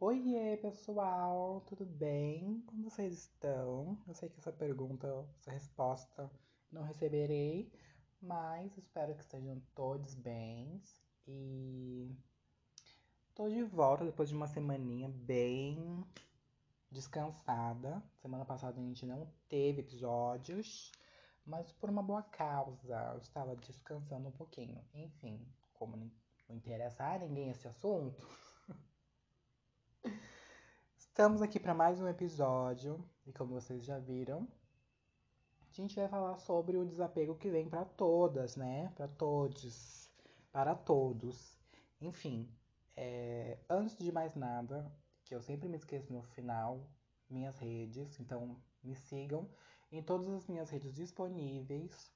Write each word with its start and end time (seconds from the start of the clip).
Oiê, 0.00 0.56
pessoal, 0.58 1.60
tudo 1.66 1.84
bem? 1.84 2.62
Como 2.66 2.88
vocês 2.88 3.12
estão? 3.12 3.98
Eu 4.06 4.14
sei 4.14 4.28
que 4.28 4.38
essa 4.38 4.52
pergunta, 4.52 5.28
essa 5.40 5.50
resposta 5.50 6.30
não 6.70 6.84
receberei, 6.84 7.72
mas 8.22 8.78
espero 8.78 9.12
que 9.16 9.22
estejam 9.22 9.60
todos 9.74 10.14
bem. 10.14 10.80
E 11.26 12.14
tô 13.34 13.48
de 13.48 13.64
volta 13.64 14.04
depois 14.04 14.28
de 14.28 14.36
uma 14.36 14.46
semaninha 14.46 15.08
bem 15.08 16.06
descansada. 16.92 18.00
Semana 18.22 18.44
passada 18.44 18.78
a 18.78 18.84
gente 18.84 19.04
não 19.04 19.28
teve 19.48 19.80
episódios, 19.80 20.92
mas 21.44 21.72
por 21.72 21.90
uma 21.90 22.04
boa 22.04 22.22
causa. 22.22 23.12
Eu 23.14 23.18
estava 23.18 23.56
descansando 23.56 24.28
um 24.28 24.32
pouquinho. 24.32 24.80
Enfim, 24.94 25.44
como 25.74 25.96
não 25.96 26.08
interessa 26.48 27.02
a 27.02 27.18
ninguém 27.18 27.50
esse 27.50 27.66
assunto. 27.66 28.24
Estamos 31.18 31.42
aqui 31.42 31.58
para 31.58 31.74
mais 31.74 32.00
um 32.00 32.06
episódio 32.06 33.04
e 33.26 33.32
como 33.32 33.52
vocês 33.52 33.84
já 33.84 33.98
viram, 33.98 34.46
a 35.68 35.72
gente 35.72 35.96
vai 35.96 36.06
falar 36.06 36.36
sobre 36.36 36.76
o 36.76 36.84
desapego 36.84 37.34
que 37.34 37.50
vem 37.50 37.68
para 37.68 37.84
todas, 37.84 38.54
né? 38.54 38.92
Para 38.94 39.08
todos, 39.08 40.08
para 40.52 40.76
todos. 40.76 41.58
Enfim, 42.00 42.48
é... 42.96 43.58
antes 43.68 43.98
de 43.98 44.12
mais 44.12 44.36
nada, 44.36 44.92
que 45.24 45.34
eu 45.34 45.42
sempre 45.42 45.68
me 45.68 45.76
esqueço 45.76 46.12
no 46.12 46.22
final, 46.22 46.88
minhas 47.28 47.58
redes, 47.58 48.20
então 48.20 48.56
me 48.80 48.94
sigam 48.94 49.50
em 49.90 50.00
todas 50.00 50.28
as 50.28 50.46
minhas 50.46 50.70
redes 50.70 50.94
disponíveis, 50.94 52.12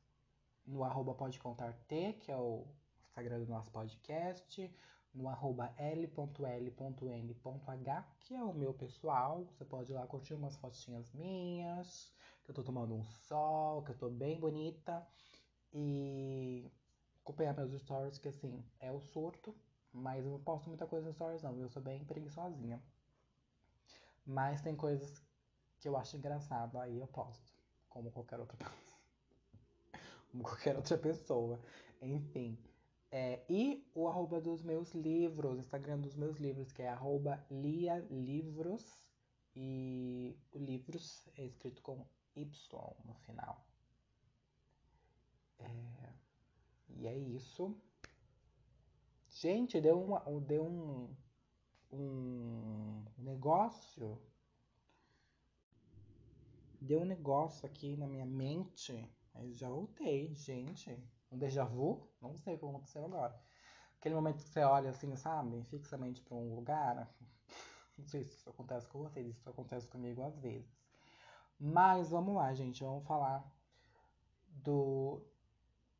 no 0.64 0.84
arroba 0.84 1.12
pode 1.12 1.40
contar 1.40 1.72
T, 1.88 2.12
que 2.20 2.30
é 2.30 2.36
o 2.36 2.68
Instagram 3.02 3.40
do 3.40 3.50
nosso 3.50 3.72
podcast, 3.72 4.72
no 5.14 5.28
arroba 5.28 5.72
l.l.n.h, 5.76 6.74
que 8.20 8.34
é 8.34 8.42
o 8.42 8.52
meu 8.52 8.72
pessoal. 8.72 9.44
Você 9.44 9.64
pode 9.64 9.92
ir 9.92 9.94
lá 9.94 10.06
curtir 10.06 10.34
umas 10.34 10.56
fotinhas 10.56 11.12
minhas, 11.12 12.12
que 12.44 12.50
eu 12.50 12.54
tô 12.54 12.62
tomando 12.62 12.94
um 12.94 13.04
sol, 13.04 13.82
que 13.82 13.90
eu 13.90 13.98
tô 13.98 14.08
bem 14.08 14.38
bonita. 14.38 15.06
E 15.72 16.70
acompanhar 17.20 17.54
meus 17.54 17.72
stories, 17.80 18.18
que 18.18 18.28
assim, 18.28 18.64
é 18.80 18.90
o 18.90 19.00
surto. 19.00 19.54
Mas 19.92 20.24
eu 20.24 20.32
não 20.32 20.40
posto 20.40 20.68
muita 20.68 20.86
coisa 20.86 21.06
nos 21.06 21.16
stories 21.16 21.42
não, 21.42 21.58
eu 21.58 21.68
sou 21.68 21.82
bem 21.82 22.02
preguiçosinha. 22.04 22.82
Mas 24.24 24.62
tem 24.62 24.74
coisas 24.74 25.22
que 25.78 25.88
eu 25.88 25.96
acho 25.96 26.16
engraçado, 26.16 26.78
aí 26.78 26.98
eu 26.98 27.06
posto. 27.06 27.52
Como 27.88 28.10
qualquer 28.10 28.40
outra 28.40 28.56
Como 30.30 30.42
qualquer 30.42 30.76
outra 30.76 30.96
pessoa. 30.96 31.60
Enfim. 32.00 32.56
É, 33.14 33.44
e 33.46 33.86
o 33.94 34.08
arroba 34.08 34.40
dos 34.40 34.62
meus 34.62 34.94
livros, 34.94 35.58
Instagram 35.58 36.00
dos 36.00 36.16
meus 36.16 36.38
livros, 36.38 36.72
que 36.72 36.80
é 36.80 36.88
arroba 36.88 37.44
lialivros. 37.50 38.82
E 39.54 40.34
o 40.50 40.58
livros 40.58 41.28
é 41.36 41.44
escrito 41.44 41.82
com 41.82 42.06
Y 42.34 42.46
no 43.04 43.14
final. 43.16 43.66
É, 45.58 46.12
e 46.88 47.06
é 47.06 47.18
isso. 47.18 47.76
Gente, 49.28 49.78
deu, 49.78 50.00
uma, 50.00 50.20
deu 50.40 50.64
um, 50.64 51.14
um 51.92 53.04
negócio. 53.18 54.18
Deu 56.80 57.02
um 57.02 57.04
negócio 57.04 57.66
aqui 57.66 57.94
na 57.94 58.06
minha 58.06 58.24
mente. 58.24 59.06
Mas 59.34 59.56
já 59.58 59.68
voltei, 59.68 60.34
gente 60.34 60.98
um 61.32 61.38
déjà 61.38 61.64
vu, 61.64 62.06
não 62.20 62.36
sei 62.36 62.54
o 62.54 62.58
que 62.58 62.64
aconteceu 62.64 63.04
agora. 63.04 63.34
Aquele 63.98 64.14
momento 64.14 64.42
que 64.42 64.50
você 64.50 64.60
olha 64.60 64.90
assim, 64.90 65.16
sabe, 65.16 65.62
fixamente 65.64 66.22
para 66.22 66.36
um 66.36 66.54
lugar. 66.54 67.10
Não 67.96 68.06
sei 68.06 68.24
se 68.24 68.34
isso 68.34 68.48
acontece 68.48 68.88
com 68.88 69.00
vocês, 69.00 69.36
isso 69.36 69.48
acontece 69.48 69.86
comigo 69.86 70.22
às 70.22 70.36
vezes. 70.38 70.74
Mas 71.60 72.10
vamos 72.10 72.34
lá, 72.34 72.52
gente, 72.54 72.82
vamos 72.82 73.06
falar 73.06 73.44
do, 74.48 75.22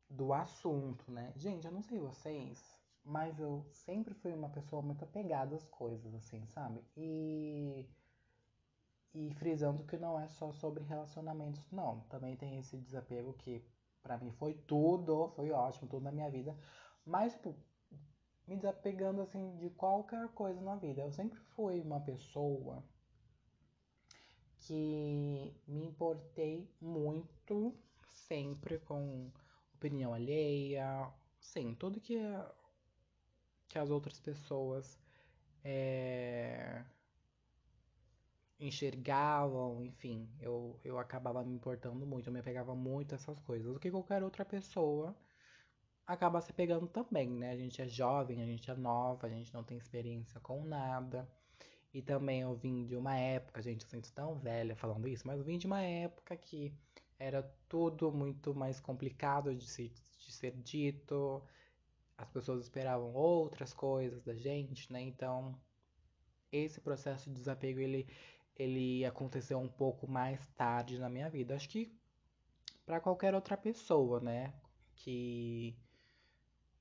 do 0.09 0.33
assunto, 0.33 1.09
né? 1.11 1.31
Gente, 1.35 1.65
eu 1.65 1.71
não 1.71 1.83
sei 1.83 1.99
vocês, 1.99 2.77
mas 3.05 3.39
eu 3.39 3.63
sempre 3.71 4.13
fui 4.15 4.33
uma 4.33 4.49
pessoa 4.49 4.81
muito 4.81 5.03
apegada 5.05 5.55
às 5.55 5.65
coisas, 5.67 6.13
assim, 6.15 6.45
sabe? 6.47 6.83
E. 6.97 7.87
E 9.13 9.31
frisando 9.35 9.83
que 9.83 9.97
não 9.97 10.19
é 10.19 10.27
só 10.27 10.51
sobre 10.51 10.83
relacionamentos, 10.83 11.61
não. 11.71 12.01
Também 12.09 12.35
tem 12.35 12.57
esse 12.57 12.77
desapego 12.77 13.33
que 13.33 13.63
para 14.01 14.17
mim 14.17 14.31
foi 14.31 14.53
tudo, 14.53 15.29
foi 15.35 15.51
ótimo, 15.51 15.87
tudo 15.87 16.03
na 16.03 16.11
minha 16.11 16.29
vida. 16.29 16.57
Mas, 17.05 17.33
tipo, 17.33 17.55
me 18.47 18.55
desapegando 18.55 19.21
assim 19.21 19.55
de 19.57 19.69
qualquer 19.69 20.27
coisa 20.29 20.59
na 20.61 20.75
vida. 20.75 21.01
Eu 21.01 21.11
sempre 21.11 21.39
fui 21.55 21.79
uma 21.81 21.99
pessoa 21.99 22.83
que 24.59 25.53
me 25.67 25.83
importei 25.85 26.69
muito 26.81 27.75
sempre 28.07 28.79
com 28.79 29.29
opinião 29.75 30.13
alheia, 30.13 31.11
sim, 31.41 31.75
tudo 31.75 31.99
que, 31.99 32.17
que 33.67 33.77
as 33.77 33.89
outras 33.89 34.17
pessoas 34.19 34.97
é, 35.63 36.83
enxergavam, 38.67 39.83
enfim, 39.83 40.29
eu, 40.39 40.79
eu 40.83 40.97
acabava 40.99 41.43
me 41.43 41.53
importando 41.53 42.05
muito, 42.05 42.27
eu 42.27 42.33
me 42.33 42.39
apegava 42.39 42.75
muito 42.75 43.13
a 43.13 43.15
essas 43.15 43.39
coisas, 43.41 43.75
o 43.75 43.79
que 43.79 43.91
qualquer 43.91 44.23
outra 44.23 44.45
pessoa 44.45 45.15
acaba 46.05 46.41
se 46.41 46.53
pegando 46.53 46.87
também, 46.87 47.29
né? 47.29 47.51
A 47.51 47.57
gente 47.57 47.81
é 47.81 47.87
jovem, 47.87 48.41
a 48.41 48.45
gente 48.45 48.69
é 48.69 48.75
nova, 48.75 49.27
a 49.27 49.29
gente 49.29 49.53
não 49.53 49.63
tem 49.63 49.77
experiência 49.77 50.39
com 50.39 50.63
nada. 50.63 51.27
E 51.93 52.01
também 52.01 52.41
eu 52.41 52.55
vim 52.55 52.85
de 52.85 52.95
uma 52.95 53.15
época, 53.17 53.61
gente, 53.61 53.83
eu 53.83 53.89
sinto 53.89 54.11
tão 54.13 54.35
velha 54.39 54.75
falando 54.75 55.07
isso, 55.07 55.27
mas 55.27 55.37
eu 55.39 55.45
vim 55.45 55.57
de 55.57 55.67
uma 55.67 55.81
época 55.81 56.35
que 56.35 56.73
era 57.19 57.43
tudo 57.69 58.11
muito 58.11 58.53
mais 58.55 58.79
complicado 58.79 59.55
de, 59.55 59.69
se, 59.69 59.93
de 60.17 60.31
ser 60.33 60.51
dito, 60.61 61.41
as 62.17 62.29
pessoas 62.29 62.63
esperavam 62.63 63.13
outras 63.13 63.73
coisas 63.73 64.23
da 64.23 64.35
gente, 64.35 64.91
né? 64.91 65.01
Então, 65.01 65.59
esse 66.51 66.81
processo 66.81 67.29
de 67.29 67.35
desapego, 67.35 67.79
ele, 67.79 68.07
ele 68.55 69.05
aconteceu 69.05 69.59
um 69.59 69.67
pouco 69.67 70.07
mais 70.07 70.45
tarde 70.55 70.99
na 70.99 71.09
minha 71.09 71.29
vida. 71.29 71.55
Acho 71.55 71.69
que 71.69 71.91
para 72.85 72.99
qualquer 72.99 73.33
outra 73.33 73.57
pessoa, 73.57 74.19
né, 74.19 74.53
que 74.95 75.75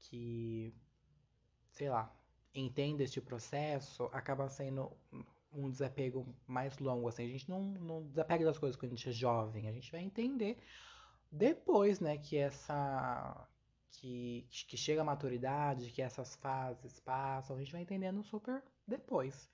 que 0.01 0.75
sei 1.71 1.89
lá, 1.89 2.15
entenda 2.55 3.03
este 3.03 3.21
processo, 3.21 4.05
acaba 4.13 4.49
sendo 4.49 4.93
um 5.53 5.71
desapego 5.71 6.27
mais 6.47 6.79
longo, 6.79 7.09
assim, 7.09 7.25
a 7.25 7.29
gente 7.29 7.49
não, 7.49 7.63
não 7.63 8.03
desapega 8.03 8.45
das 8.45 8.59
coisas 8.59 8.77
quando 8.77 8.93
a 8.93 8.97
gente 8.97 9.09
é 9.09 9.13
jovem, 9.13 9.69
a 9.69 9.73
gente 9.73 9.91
vai 9.91 10.03
entender 10.03 10.59
depois, 11.33 11.99
né, 11.99 12.19
que 12.19 12.37
essa 12.37 13.49
que, 13.91 14.47
que 14.51 14.77
chega 14.77 15.01
a 15.01 15.05
maturidade, 15.05 15.91
que 15.91 16.03
essas 16.03 16.37
fases 16.37 17.01
passam, 17.01 17.57
a 17.57 17.59
gente 17.59 17.73
vai 17.73 17.81
entendendo 17.81 18.23
super 18.23 18.63
depois. 18.87 19.51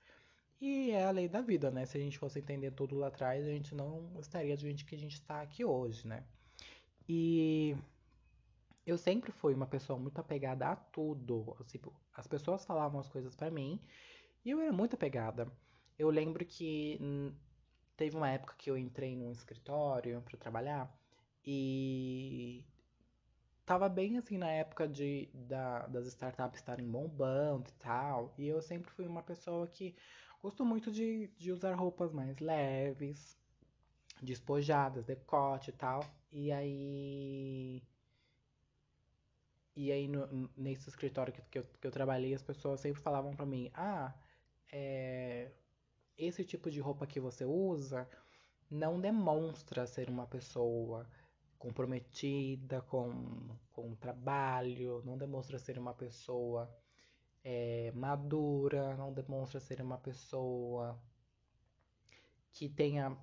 E 0.61 0.91
é 0.91 1.05
a 1.05 1.11
lei 1.11 1.29
da 1.29 1.41
vida, 1.41 1.71
né? 1.71 1.85
Se 1.85 1.97
a 1.97 2.01
gente 2.01 2.17
fosse 2.17 2.39
entender 2.39 2.71
tudo 2.71 2.97
lá 2.97 3.07
atrás, 3.07 3.45
a 3.45 3.49
gente 3.49 3.73
não 3.73 4.11
estaria 4.19 4.55
do 4.55 4.61
jeito 4.61 4.85
que 4.85 4.95
a 4.95 4.97
gente 4.97 5.13
está 5.13 5.41
aqui 5.41 5.63
hoje, 5.63 6.05
né? 6.05 6.23
E 7.07 7.77
eu 8.85 8.97
sempre 8.97 9.31
fui 9.31 9.53
uma 9.53 9.67
pessoa 9.67 9.97
muito 9.97 10.19
apegada 10.19 10.67
a 10.67 10.75
tudo. 10.75 11.55
Tipo, 11.67 11.93
as 12.13 12.27
pessoas 12.27 12.65
falavam 12.65 12.99
as 12.99 13.07
coisas 13.07 13.35
para 13.35 13.49
mim 13.49 13.79
e 14.43 14.49
eu 14.49 14.59
era 14.59 14.71
muito 14.71 14.95
apegada. 14.95 15.49
Eu 15.97 16.09
lembro 16.09 16.45
que 16.45 16.99
teve 17.95 18.17
uma 18.17 18.29
época 18.29 18.55
que 18.57 18.69
eu 18.69 18.77
entrei 18.77 19.15
num 19.15 19.31
escritório 19.31 20.21
para 20.21 20.37
trabalhar 20.37 20.93
e 21.45 22.65
tava 23.65 23.87
bem 23.87 24.17
assim 24.17 24.37
na 24.37 24.49
época 24.49 24.87
de, 24.87 25.29
da, 25.33 25.87
das 25.87 26.07
startups 26.07 26.59
estarem 26.59 26.85
bombando 26.85 27.69
e 27.69 27.73
tal. 27.73 28.33
E 28.37 28.47
eu 28.47 28.61
sempre 28.61 28.91
fui 28.91 29.07
uma 29.07 29.23
pessoa 29.23 29.67
que 29.67 29.95
Gosto 30.41 30.63
muito 30.65 30.91
de, 30.91 31.27
de 31.37 31.51
usar 31.51 31.75
roupas 31.75 32.13
mais 32.13 32.39
leves, 32.39 33.37
despojadas, 34.21 35.05
decote 35.05 35.69
e 35.69 35.73
tal. 35.73 36.05
E 36.31 36.51
aí. 36.51 37.83
E 39.75 39.91
aí, 39.91 40.07
no, 40.07 40.49
nesse 40.57 40.89
escritório 40.89 41.33
que, 41.33 41.41
que, 41.43 41.59
eu, 41.59 41.63
que 41.79 41.87
eu 41.87 41.91
trabalhei, 41.91 42.33
as 42.33 42.43
pessoas 42.43 42.79
sempre 42.79 43.01
falavam 43.01 43.35
pra 43.35 43.45
mim: 43.45 43.69
Ah, 43.73 44.13
é, 44.71 45.51
esse 46.17 46.43
tipo 46.45 46.69
de 46.71 46.79
roupa 46.79 47.07
que 47.07 47.19
você 47.19 47.45
usa 47.45 48.07
não 48.69 48.99
demonstra 48.99 49.85
ser 49.87 50.09
uma 50.09 50.27
pessoa 50.27 51.07
comprometida 51.57 52.81
com, 52.83 53.11
com 53.73 53.91
o 53.91 53.95
trabalho, 53.95 55.01
não 55.05 55.17
demonstra 55.17 55.59
ser 55.59 55.77
uma 55.77 55.93
pessoa 55.93 56.69
é, 57.43 57.91
madura, 57.95 58.95
não 58.95 59.13
demonstra 59.13 59.59
ser 59.59 59.81
uma 59.81 59.97
pessoa 59.97 60.99
que 62.51 62.67
tenha 62.69 63.17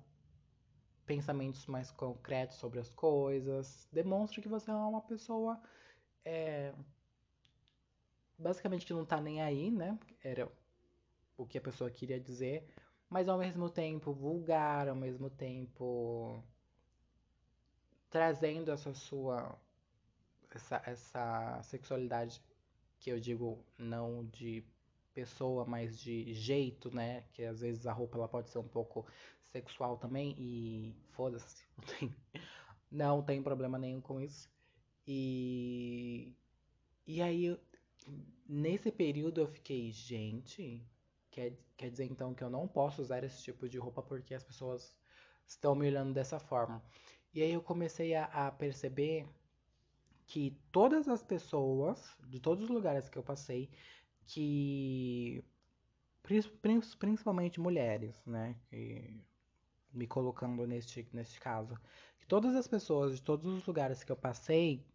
pensamentos 1.05 1.65
mais 1.67 1.89
concretos 1.91 2.57
sobre 2.57 2.79
as 2.79 2.89
coisas, 2.89 3.87
demonstra 3.91 4.41
que 4.41 4.49
você 4.49 4.69
é 4.69 4.73
uma 4.73 5.01
pessoa 5.01 5.61
é, 6.25 6.73
basicamente 8.37 8.85
que 8.85 8.93
não 8.93 9.05
tá 9.05 9.21
nem 9.21 9.41
aí, 9.41 9.71
né? 9.71 9.97
Era 10.23 10.51
o 11.37 11.45
que 11.45 11.57
a 11.57 11.61
pessoa 11.61 11.89
queria 11.89 12.19
dizer, 12.19 12.67
mas 13.09 13.29
ao 13.29 13.37
mesmo 13.37 13.69
tempo 13.69 14.13
vulgar, 14.13 14.89
ao 14.89 14.95
mesmo 14.95 15.29
tempo 15.29 16.43
trazendo 18.09 18.71
essa 18.71 18.93
sua 18.93 19.57
essa, 20.51 20.81
essa 20.85 21.61
sexualidade 21.63 22.41
que 23.07 23.11
eu 23.13 23.21
digo 23.21 23.65
não 23.77 24.25
de 24.25 24.65
pessoa, 25.13 25.63
mas 25.63 25.97
de 25.97 26.33
jeito, 26.33 26.93
né? 26.93 27.23
Que 27.31 27.45
às 27.45 27.61
vezes 27.61 27.87
a 27.87 27.93
roupa 27.93 28.17
ela 28.17 28.27
pode 28.27 28.49
ser 28.49 28.57
um 28.57 28.67
pouco 28.67 29.07
sexual 29.45 29.97
também 29.97 30.35
e 30.37 30.93
foda-se, 31.11 31.63
não 31.77 31.85
tem, 31.85 32.15
não 32.91 33.21
tem 33.23 33.41
problema 33.41 33.77
nenhum 33.79 34.01
com 34.01 34.19
isso. 34.19 34.49
E 35.07 36.35
e 37.07 37.21
aí 37.21 37.57
nesse 38.45 38.91
período 38.91 39.39
eu 39.39 39.47
fiquei, 39.47 39.89
gente, 39.89 40.85
quer, 41.31 41.57
quer 41.77 41.89
dizer 41.89 42.03
então 42.11 42.33
que 42.33 42.43
eu 42.43 42.49
não 42.49 42.67
posso 42.67 43.01
usar 43.01 43.23
esse 43.23 43.41
tipo 43.41 43.69
de 43.69 43.77
roupa 43.77 44.03
porque 44.03 44.33
as 44.33 44.43
pessoas 44.43 44.93
estão 45.47 45.73
me 45.73 45.87
olhando 45.87 46.13
dessa 46.13 46.39
forma. 46.39 46.83
E 47.33 47.41
aí 47.41 47.53
eu 47.53 47.61
comecei 47.61 48.15
a, 48.15 48.25
a 48.25 48.51
perceber 48.51 49.25
que 50.27 50.59
todas 50.71 51.07
as 51.07 51.23
pessoas, 51.23 52.15
de 52.27 52.39
todos 52.39 52.65
os 52.65 52.69
lugares 52.69 53.09
que 53.09 53.17
eu 53.17 53.23
passei, 53.23 53.69
que 54.25 55.43
principalmente 56.99 57.61
mulheres, 57.61 58.13
né, 58.25 58.55
que, 58.69 59.23
me 59.93 60.05
colocando 60.05 60.67
neste, 60.67 61.07
neste 61.13 61.39
caso, 61.39 61.79
que 62.19 62.27
todas 62.27 62.55
as 62.55 62.67
pessoas 62.67 63.15
de 63.15 63.21
todos 63.21 63.45
os 63.45 63.65
lugares 63.65 64.03
que 64.03 64.11
eu 64.11 64.17
passei, 64.17 64.85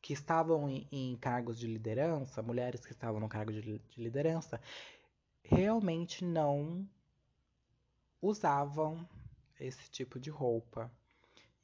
que 0.00 0.12
estavam 0.12 0.68
em, 0.68 0.86
em 0.92 1.16
cargos 1.16 1.58
de 1.58 1.66
liderança, 1.66 2.40
mulheres 2.40 2.86
que 2.86 2.92
estavam 2.92 3.18
no 3.18 3.28
cargo 3.28 3.52
de, 3.52 3.60
de 3.60 4.00
liderança, 4.00 4.60
realmente 5.42 6.24
não 6.24 6.88
usavam 8.22 9.08
esse 9.58 9.90
tipo 9.90 10.20
de 10.20 10.30
roupa. 10.30 10.92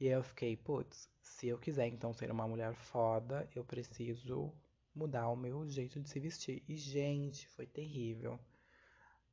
E 0.03 0.07
eu 0.07 0.21
fiquei, 0.21 0.57
putz, 0.57 1.09
se 1.21 1.47
eu 1.47 1.57
quiser 1.57 1.87
então 1.87 2.11
ser 2.11 2.29
uma 2.29 2.45
mulher 2.45 2.73
foda, 2.73 3.49
eu 3.55 3.63
preciso 3.63 4.53
mudar 4.93 5.29
o 5.29 5.35
meu 5.37 5.65
jeito 5.65 5.97
de 5.97 6.09
se 6.09 6.19
vestir. 6.19 6.61
E, 6.67 6.75
gente, 6.75 7.47
foi 7.47 7.65
terrível. 7.65 8.37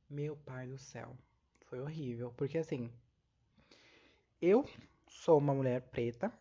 Meu 0.09 0.37
pai 0.37 0.67
do 0.67 0.77
céu. 0.77 1.17
Foi 1.65 1.81
horrível. 1.81 2.33
Porque, 2.37 2.57
assim, 2.57 2.89
eu 4.41 4.63
sou 5.09 5.39
uma 5.39 5.53
mulher 5.53 5.81
preta. 5.81 6.31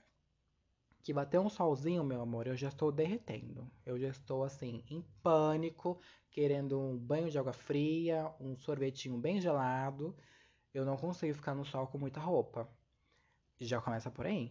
Que 1.03 1.13
bateu 1.13 1.43
um 1.43 1.51
solzinho, 1.51 2.05
meu 2.05 2.21
amor, 2.21 2.47
eu 2.47 2.57
já 2.57 2.69
estou 2.69 2.93
derretendo. 2.93 3.69
Eu 3.85 3.99
já 3.99 4.11
estou, 4.11 4.45
assim, 4.45 4.85
em 4.89 5.03
pânico, 5.25 6.01
querendo 6.31 6.81
um 6.81 6.97
banho 6.97 7.29
de 7.29 7.37
água 7.37 7.53
fria, 7.53 8.33
um 8.39 8.57
sorvetinho 8.57 9.19
bem 9.19 9.41
gelado. 9.41 10.17
Eu 10.73 10.85
não 10.85 10.97
consigo 10.97 11.35
ficar 11.35 11.57
no 11.57 11.65
sol 11.65 11.89
com 11.89 11.99
muita 11.99 12.21
roupa. 12.21 12.71
Já 13.61 13.81
começa 13.81 14.11
por 14.11 14.27
aí. 14.27 14.51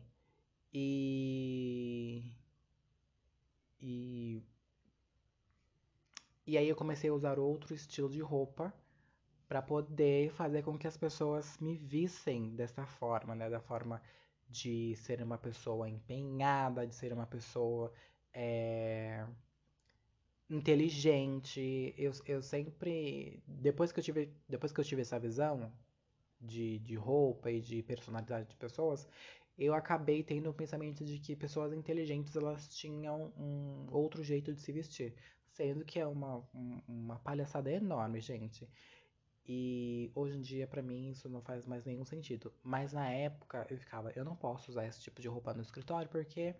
E. 0.73 2.23
E. 3.81 4.44
E 6.45 6.57
aí 6.57 6.67
eu 6.69 6.75
comecei 6.75 7.09
a 7.09 7.13
usar 7.13 7.39
outro 7.39 7.73
estilo 7.73 8.09
de 8.09 8.21
roupa 8.21 8.73
para 9.47 9.61
poder 9.61 10.31
fazer 10.31 10.63
com 10.63 10.77
que 10.77 10.88
as 10.88 10.97
pessoas 10.97 11.57
me 11.59 11.75
vissem 11.75 12.56
dessa 12.56 12.85
forma, 12.85 13.35
né? 13.35 13.50
Da 13.50 13.59
forma 13.59 14.01
de 14.47 14.95
ser 14.97 15.21
uma 15.23 15.38
pessoa 15.38 15.89
empenhada, 15.89 16.85
de 16.88 16.95
ser 16.95 17.13
uma 17.13 17.25
pessoa 17.25 17.91
é, 18.33 19.25
inteligente. 20.50 21.94
Eu, 21.97 22.11
eu 22.25 22.41
sempre, 22.41 23.41
depois 23.47 23.91
que 23.91 24.00
eu 24.00 24.03
tive, 24.03 24.33
depois 24.47 24.71
que 24.71 24.79
eu 24.79 24.85
tive 24.85 25.01
essa 25.01 25.19
visão 25.19 25.71
de, 26.39 26.80
de 26.80 26.95
roupa 26.95 27.51
e 27.51 27.62
de 27.62 27.83
personalidade 27.83 28.50
de 28.50 28.56
pessoas, 28.56 29.07
eu 29.57 29.74
acabei 29.74 30.24
tendo 30.24 30.50
o 30.50 30.53
pensamento 30.53 31.03
de 31.03 31.19
que 31.19 31.36
pessoas 31.36 31.74
inteligentes 31.74 32.36
elas 32.36 32.68
tinham 32.69 33.33
um 33.38 33.88
outro 33.91 34.24
jeito 34.24 34.53
de 34.53 34.62
se 34.62 34.71
vestir, 34.71 35.13
sendo 35.51 35.83
que 35.83 36.00
é 36.00 36.07
uma, 36.07 36.44
uma 36.88 37.19
palhaçada 37.19 37.71
enorme, 37.71 38.21
gente. 38.21 38.68
E 39.45 40.12
hoje 40.13 40.38
em 40.38 40.41
dia, 40.41 40.68
para 40.68 40.81
mim, 40.81 41.09
isso 41.09 41.27
não 41.27 41.41
faz 41.41 41.65
mais 41.65 41.83
nenhum 41.83 42.06
sentido. 42.06 42.53
Mas 42.63 42.94
na 42.94 43.09
época 43.09 43.65
eu 43.69 43.77
ficava, 43.77 44.12
eu 44.15 44.24
não 44.24 44.35
posso 44.35 44.69
usar 44.69 44.85
esse 44.85 45.01
tipo 45.01 45.19
de 45.21 45.27
roupa 45.27 45.53
no 45.53 45.62
escritório 45.62 46.07
porque 46.07 46.56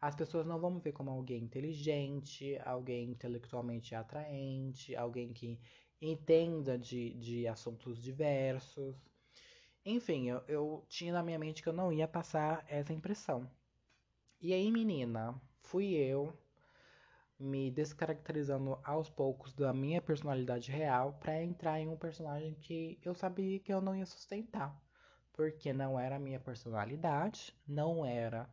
as 0.00 0.16
pessoas 0.16 0.46
não 0.46 0.58
vão 0.58 0.70
me 0.70 0.80
ver 0.80 0.92
como 0.92 1.10
alguém 1.10 1.44
inteligente, 1.44 2.58
alguém 2.64 3.10
intelectualmente 3.10 3.94
atraente, 3.94 4.96
alguém 4.96 5.32
que 5.34 5.60
entenda 6.00 6.78
de, 6.78 7.12
de 7.14 7.46
assuntos 7.46 8.02
diversos. 8.02 8.96
Enfim, 9.84 10.28
eu, 10.28 10.42
eu 10.46 10.84
tinha 10.88 11.12
na 11.12 11.22
minha 11.22 11.38
mente 11.38 11.62
que 11.62 11.68
eu 11.68 11.72
não 11.72 11.92
ia 11.92 12.06
passar 12.06 12.64
essa 12.68 12.92
impressão. 12.92 13.50
E 14.40 14.52
aí, 14.52 14.70
menina, 14.70 15.40
fui 15.62 15.94
eu 15.94 16.32
me 17.38 17.70
descaracterizando 17.70 18.78
aos 18.84 19.08
poucos 19.08 19.54
da 19.54 19.72
minha 19.72 20.02
personalidade 20.02 20.70
real 20.70 21.14
para 21.14 21.42
entrar 21.42 21.80
em 21.80 21.88
um 21.88 21.96
personagem 21.96 22.54
que 22.60 22.98
eu 23.02 23.14
sabia 23.14 23.58
que 23.58 23.72
eu 23.72 23.80
não 23.80 23.96
ia 23.96 24.04
sustentar. 24.04 24.78
Porque 25.32 25.72
não 25.72 25.98
era 25.98 26.16
a 26.16 26.20
minha 26.20 26.38
personalidade, 26.38 27.54
não 27.66 28.04
era 28.04 28.48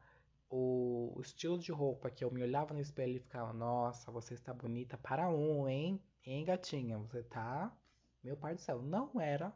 o 0.50 1.19
estilo 1.21 1.59
de 1.59 1.71
roupa 1.73 2.09
que 2.09 2.23
eu 2.23 2.31
me 2.31 2.41
olhava 2.41 2.73
no 2.73 2.80
espelho 2.80 3.18
e 3.18 3.19
ficava, 3.19 3.51
nossa, 3.51 4.09
você 4.09 4.33
está 4.33 4.53
bonita 4.53 4.97
para 4.97 5.30
um, 5.30 5.68
hein? 5.68 6.01
Hein, 6.25 6.45
gatinha? 6.45 6.97
Você 7.00 7.23
tá. 7.23 7.75
Meu 8.23 8.38
pai 8.38 8.56
do 8.56 8.62
céu. 8.62 8.81
Não 8.81 9.19
era 9.19 9.53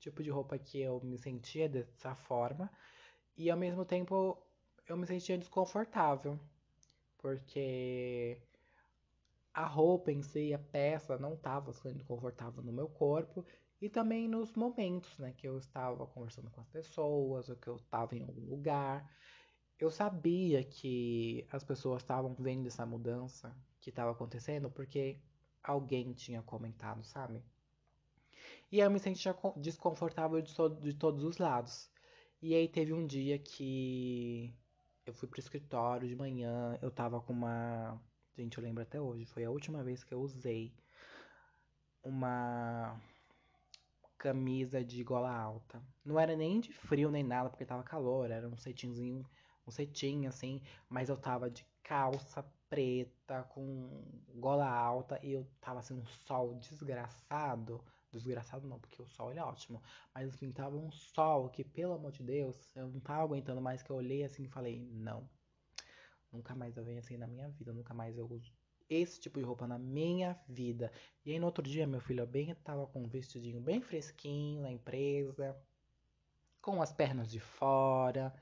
tipo 0.00 0.22
de 0.22 0.30
roupa 0.30 0.58
que 0.58 0.80
eu 0.80 1.00
me 1.02 1.18
sentia 1.18 1.68
dessa 1.68 2.14
forma. 2.14 2.70
E 3.36 3.50
ao 3.50 3.58
mesmo 3.58 3.84
tempo 3.84 4.36
eu 4.88 4.96
me 4.96 5.06
sentia 5.06 5.38
desconfortável. 5.38 6.38
Porque 7.18 8.40
a 9.52 9.66
roupa 9.66 10.10
em 10.10 10.22
si, 10.22 10.54
a 10.54 10.58
peça, 10.58 11.18
não 11.18 11.34
estava 11.34 11.72
sendo 11.72 12.04
confortável 12.04 12.62
no 12.62 12.72
meu 12.72 12.88
corpo. 12.88 13.44
E 13.80 13.88
também 13.88 14.28
nos 14.28 14.54
momentos, 14.54 15.18
né, 15.18 15.32
que 15.32 15.46
eu 15.48 15.58
estava 15.58 16.06
conversando 16.06 16.50
com 16.50 16.60
as 16.60 16.68
pessoas, 16.68 17.48
ou 17.48 17.56
que 17.56 17.68
eu 17.68 17.76
estava 17.76 18.14
em 18.14 18.22
algum 18.22 18.46
lugar. 18.46 19.10
Eu 19.78 19.90
sabia 19.90 20.62
que 20.64 21.46
as 21.50 21.64
pessoas 21.64 22.02
estavam 22.02 22.34
vendo 22.38 22.66
essa 22.66 22.84
mudança 22.84 23.56
que 23.80 23.88
estava 23.90 24.10
acontecendo 24.10 24.70
porque 24.70 25.18
alguém 25.62 26.12
tinha 26.12 26.42
comentado, 26.42 27.02
sabe? 27.04 27.42
E 28.70 28.78
eu 28.78 28.90
me 28.90 29.00
sentia 29.00 29.36
desconfortável 29.56 30.40
de, 30.40 30.54
de 30.80 30.94
todos 30.94 31.24
os 31.24 31.38
lados. 31.38 31.90
E 32.40 32.54
aí 32.54 32.68
teve 32.68 32.92
um 32.92 33.06
dia 33.06 33.38
que 33.38 34.54
eu 35.04 35.12
fui 35.12 35.28
pro 35.28 35.40
escritório 35.40 36.08
de 36.08 36.14
manhã, 36.16 36.78
eu 36.80 36.90
tava 36.90 37.20
com 37.20 37.32
uma. 37.32 38.00
Gente, 38.36 38.56
eu 38.56 38.64
lembro 38.64 38.82
até 38.82 39.00
hoje, 39.00 39.26
foi 39.26 39.44
a 39.44 39.50
última 39.50 39.82
vez 39.82 40.04
que 40.04 40.14
eu 40.14 40.20
usei 40.20 40.72
uma 42.02 42.98
camisa 44.16 44.84
de 44.84 45.02
gola 45.02 45.34
alta. 45.34 45.82
Não 46.04 46.18
era 46.18 46.36
nem 46.36 46.60
de 46.60 46.72
frio 46.72 47.10
nem 47.10 47.24
nada, 47.24 47.50
porque 47.50 47.64
tava 47.64 47.82
calor, 47.82 48.30
era 48.30 48.48
um 48.48 48.56
cetinzinho, 48.56 49.26
um 49.66 49.70
cetim 49.70 50.26
assim, 50.26 50.62
mas 50.88 51.08
eu 51.08 51.16
tava 51.16 51.50
de 51.50 51.66
calça 51.82 52.44
preta 52.68 53.42
com 53.50 54.04
gola 54.36 54.68
alta 54.68 55.18
e 55.24 55.32
eu 55.32 55.44
tava 55.60 55.80
assim 55.80 55.94
um 55.94 56.06
sol 56.06 56.54
desgraçado. 56.54 57.82
Desgraçado 58.12 58.66
não, 58.66 58.80
porque 58.80 59.00
o 59.00 59.06
sol 59.06 59.30
ele 59.30 59.38
é 59.38 59.44
ótimo. 59.44 59.82
Mas 60.14 60.28
assim, 60.28 60.50
tava 60.52 60.76
um 60.76 60.90
sol 60.90 61.48
que, 61.48 61.62
pelo 61.62 61.94
amor 61.94 62.12
de 62.12 62.22
Deus, 62.22 62.74
eu 62.74 62.88
não 62.88 63.00
tava 63.00 63.22
aguentando 63.22 63.60
mais, 63.60 63.82
que 63.82 63.90
eu 63.90 63.96
olhei 63.96 64.24
assim 64.24 64.44
e 64.44 64.48
falei, 64.48 64.80
não. 64.92 65.28
Nunca 66.32 66.54
mais 66.54 66.76
eu 66.76 66.84
venho 66.84 66.98
assim 66.98 67.16
na 67.16 67.26
minha 67.26 67.48
vida, 67.48 67.72
nunca 67.72 67.94
mais 67.94 68.16
eu 68.16 68.26
uso 68.30 68.52
esse 68.88 69.20
tipo 69.20 69.38
de 69.38 69.44
roupa 69.44 69.66
na 69.66 69.78
minha 69.78 70.38
vida. 70.48 70.92
E 71.24 71.30
aí 71.30 71.38
no 71.38 71.46
outro 71.46 71.62
dia, 71.62 71.86
meu 71.86 72.00
filho 72.00 72.26
bem 72.26 72.54
tava 72.56 72.86
com 72.88 73.02
um 73.02 73.08
vestidinho 73.08 73.60
bem 73.60 73.80
fresquinho 73.80 74.62
na 74.62 74.70
empresa, 74.70 75.56
com 76.60 76.82
as 76.82 76.92
pernas 76.92 77.30
de 77.30 77.38
fora. 77.38 78.34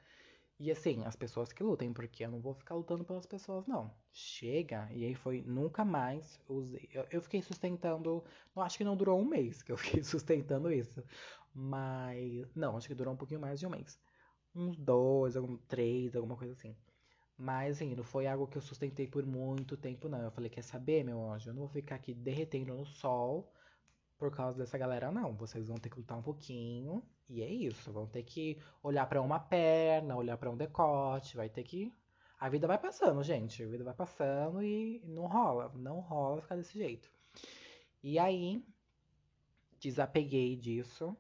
E 0.59 0.71
assim, 0.71 1.05
as 1.05 1.15
pessoas 1.17 1.53
que 1.53 1.62
lutem, 1.62 1.93
porque 1.93 2.25
eu 2.25 2.31
não 2.31 2.41
vou 2.41 2.53
ficar 2.55 2.75
lutando 2.75 3.05
pelas 3.05 3.27
pessoas, 3.27 3.67
não. 3.67 3.93
Chega. 4.12 4.88
E 4.93 5.05
aí 5.05 5.15
foi, 5.15 5.43
nunca 5.43 5.85
mais 5.85 6.41
usei. 6.49 6.88
Eu, 6.93 7.07
eu 7.11 7.23
fiquei 7.23 7.41
sustentando. 7.43 8.25
Não, 8.55 8.62
acho 8.62 8.77
que 8.79 8.85
não 8.85 8.97
durou 8.97 9.21
um 9.21 9.25
mês 9.25 9.62
que 9.62 9.71
eu 9.73 9.77
fiquei 9.79 10.03
sustentando 10.03 10.73
isso. 10.73 11.03
Mas. 11.55 12.55
Não, 12.57 12.77
acho 12.77 12.88
que 12.88 12.95
durou 12.95 13.15
um 13.15 13.17
pouquinho 13.17 13.41
mais 13.41 13.61
de 13.61 13.67
um 13.67 13.71
mês. 13.71 13.99
Uns 14.55 14.77
dois, 14.77 15.37
algum, 15.37 15.57
três, 15.59 16.17
alguma 16.17 16.37
coisa 16.37 16.53
assim. 16.55 16.77
Mas, 17.37 17.77
assim, 17.77 17.95
não 17.95 18.05
foi 18.05 18.27
algo 18.27 18.47
que 18.49 18.59
eu 18.59 18.62
sustentei 18.62 19.07
por 19.07 19.25
muito 19.25 19.77
tempo, 19.77 20.09
não. 20.09 20.21
Eu 20.23 20.31
falei, 20.33 20.50
quer 20.50 20.62
saber, 20.62 21.05
meu 21.05 21.31
anjo? 21.31 21.50
Eu 21.50 21.55
não 21.55 21.61
vou 21.61 21.69
ficar 21.69 21.97
aqui 21.97 22.12
derretendo 22.15 22.75
no 22.75 22.85
sol 22.85 23.53
por 24.19 24.31
causa 24.35 24.59
dessa 24.59 24.77
galera, 24.79 25.12
não. 25.12 25.35
Vocês 25.37 25.69
vão 25.69 25.79
ter 25.79 25.91
que 25.91 25.99
lutar 25.99 26.19
um 26.19 26.23
pouquinho. 26.23 27.03
E 27.28 27.42
é 27.42 27.49
isso. 27.49 27.92
Vão 27.92 28.06
ter 28.06 28.23
que 28.23 28.58
olhar 28.82 29.06
para 29.06 29.20
uma 29.20 29.38
perna, 29.38 30.16
olhar 30.16 30.37
para 30.38 30.50
um 30.50 30.56
decote. 30.56 31.37
Vai 31.37 31.49
ter 31.49 31.62
que. 31.62 31.92
A 32.40 32.49
vida 32.49 32.66
vai 32.66 32.78
passando, 32.78 33.23
gente. 33.23 33.62
A 33.62 33.68
vida 33.68 33.85
vai 33.85 33.94
passando 33.94 34.62
e 34.62 35.02
não 35.04 35.26
rola. 35.26 35.70
Não 35.75 36.00
rola 36.00 36.40
ficar 36.40 36.56
desse 36.56 36.78
jeito. 36.78 37.11
E 38.02 38.18
aí, 38.18 38.64
desapeguei 39.80 40.56
disso. 40.56 41.16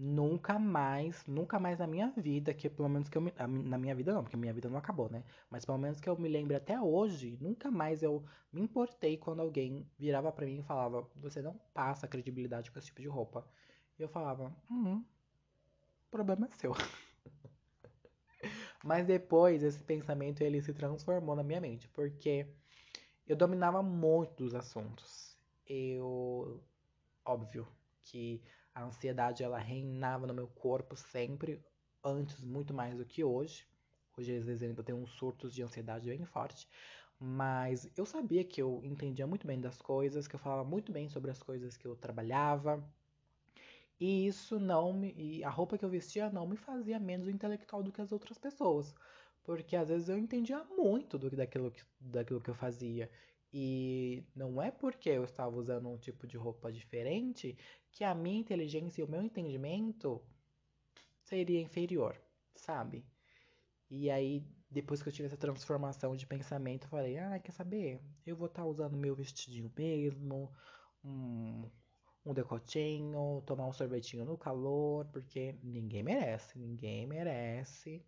Nunca 0.00 0.60
mais, 0.60 1.26
nunca 1.26 1.58
mais 1.58 1.80
na 1.80 1.86
minha 1.86 2.08
vida, 2.16 2.54
que 2.54 2.70
pelo 2.70 2.88
menos 2.88 3.08
que 3.08 3.18
eu 3.18 3.22
me, 3.22 3.32
na 3.36 3.76
minha 3.76 3.96
vida 3.96 4.12
não, 4.12 4.22
porque 4.22 4.36
minha 4.36 4.52
vida 4.52 4.68
não 4.68 4.78
acabou, 4.78 5.10
né? 5.10 5.24
Mas 5.50 5.64
pelo 5.64 5.76
menos 5.76 6.00
que 6.00 6.08
eu 6.08 6.16
me 6.16 6.28
lembre 6.28 6.54
até 6.54 6.80
hoje, 6.80 7.36
nunca 7.40 7.68
mais 7.68 8.00
eu 8.00 8.24
me 8.52 8.60
importei 8.60 9.16
quando 9.16 9.40
alguém 9.40 9.90
virava 9.98 10.30
para 10.30 10.46
mim 10.46 10.60
e 10.60 10.62
falava: 10.62 11.04
"Você 11.16 11.42
não 11.42 11.60
passa 11.74 12.06
credibilidade 12.06 12.70
com 12.70 12.78
esse 12.78 12.86
tipo 12.86 13.02
de 13.02 13.08
roupa". 13.08 13.44
E 13.98 14.02
eu 14.02 14.08
falava: 14.08 14.56
"Hum, 14.70 15.04
o 16.06 16.10
problema 16.10 16.46
é 16.46 16.50
seu". 16.50 16.72
Mas 18.84 19.06
depois 19.06 19.62
esse 19.62 19.82
pensamento 19.82 20.42
ele 20.42 20.60
se 20.62 20.72
transformou 20.72 21.34
na 21.36 21.42
minha 21.42 21.60
mente, 21.60 21.88
porque 21.88 22.46
eu 23.26 23.36
dominava 23.36 23.82
muito 23.82 24.44
os 24.44 24.54
assuntos. 24.54 25.36
Eu, 25.66 26.62
óbvio, 27.24 27.68
que 28.02 28.42
a 28.74 28.84
ansiedade 28.84 29.42
ela 29.44 29.58
reinava 29.58 30.26
no 30.26 30.34
meu 30.34 30.48
corpo 30.48 30.96
sempre, 30.96 31.62
antes 32.04 32.44
muito 32.44 32.74
mais 32.74 32.96
do 32.98 33.06
que 33.06 33.24
hoje. 33.24 33.66
Hoje, 34.16 34.36
às 34.36 34.46
vezes, 34.46 34.62
ainda 34.64 34.82
tenho 34.84 34.98
uns 34.98 35.12
surtos 35.12 35.54
de 35.54 35.62
ansiedade 35.62 36.08
bem 36.08 36.24
forte. 36.26 36.68
Mas 37.20 37.90
eu 37.96 38.06
sabia 38.06 38.44
que 38.44 38.62
eu 38.62 38.80
entendia 38.84 39.26
muito 39.26 39.46
bem 39.46 39.60
das 39.60 39.80
coisas, 39.82 40.28
que 40.28 40.34
eu 40.36 40.40
falava 40.40 40.64
muito 40.64 40.92
bem 40.92 41.08
sobre 41.08 41.30
as 41.30 41.42
coisas 41.42 41.76
que 41.76 41.86
eu 41.86 41.96
trabalhava. 41.96 42.84
E 44.00 44.26
isso 44.26 44.60
não 44.60 44.92
me. 44.92 45.12
E 45.16 45.44
a 45.44 45.50
roupa 45.50 45.76
que 45.76 45.84
eu 45.84 45.88
vestia 45.88 46.30
não 46.30 46.46
me 46.46 46.56
fazia 46.56 46.98
menos 46.98 47.28
intelectual 47.28 47.82
do 47.82 47.92
que 47.92 48.00
as 48.00 48.12
outras 48.12 48.38
pessoas. 48.38 48.94
Porque 49.42 49.74
às 49.76 49.88
vezes 49.88 50.08
eu 50.08 50.18
entendia 50.18 50.62
muito 50.64 51.18
do, 51.18 51.30
daquilo, 51.30 51.70
que, 51.70 51.82
daquilo 52.00 52.40
que 52.40 52.50
eu 52.50 52.54
fazia. 52.54 53.10
E 53.52 54.22
não 54.36 54.60
é 54.60 54.70
porque 54.70 55.08
eu 55.08 55.24
estava 55.24 55.56
usando 55.56 55.88
um 55.88 55.96
tipo 55.96 56.26
de 56.26 56.36
roupa 56.36 56.70
diferente 56.70 57.56
que 57.90 58.04
a 58.04 58.14
minha 58.14 58.38
inteligência 58.38 59.00
e 59.00 59.04
o 59.04 59.08
meu 59.08 59.22
entendimento 59.22 60.22
seria 61.22 61.60
inferior, 61.60 62.20
sabe? 62.54 63.04
E 63.90 64.10
aí, 64.10 64.44
depois 64.70 65.02
que 65.02 65.08
eu 65.08 65.12
tive 65.12 65.26
essa 65.26 65.36
transformação 65.36 66.14
de 66.14 66.26
pensamento, 66.26 66.84
eu 66.84 66.90
falei: 66.90 67.18
ah, 67.18 67.38
quer 67.38 67.52
saber? 67.52 68.00
Eu 68.26 68.36
vou 68.36 68.46
estar 68.46 68.62
tá 68.62 68.68
usando 68.68 68.96
meu 68.96 69.14
vestidinho 69.14 69.72
mesmo, 69.76 70.52
um, 71.02 71.70
um 72.28 72.34
decotinho, 72.34 73.42
tomar 73.46 73.66
um 73.66 73.72
sorvetinho 73.72 74.24
no 74.24 74.36
calor, 74.36 75.06
porque 75.06 75.54
ninguém 75.62 76.02
merece, 76.02 76.58
ninguém 76.58 77.06
merece. 77.06 78.04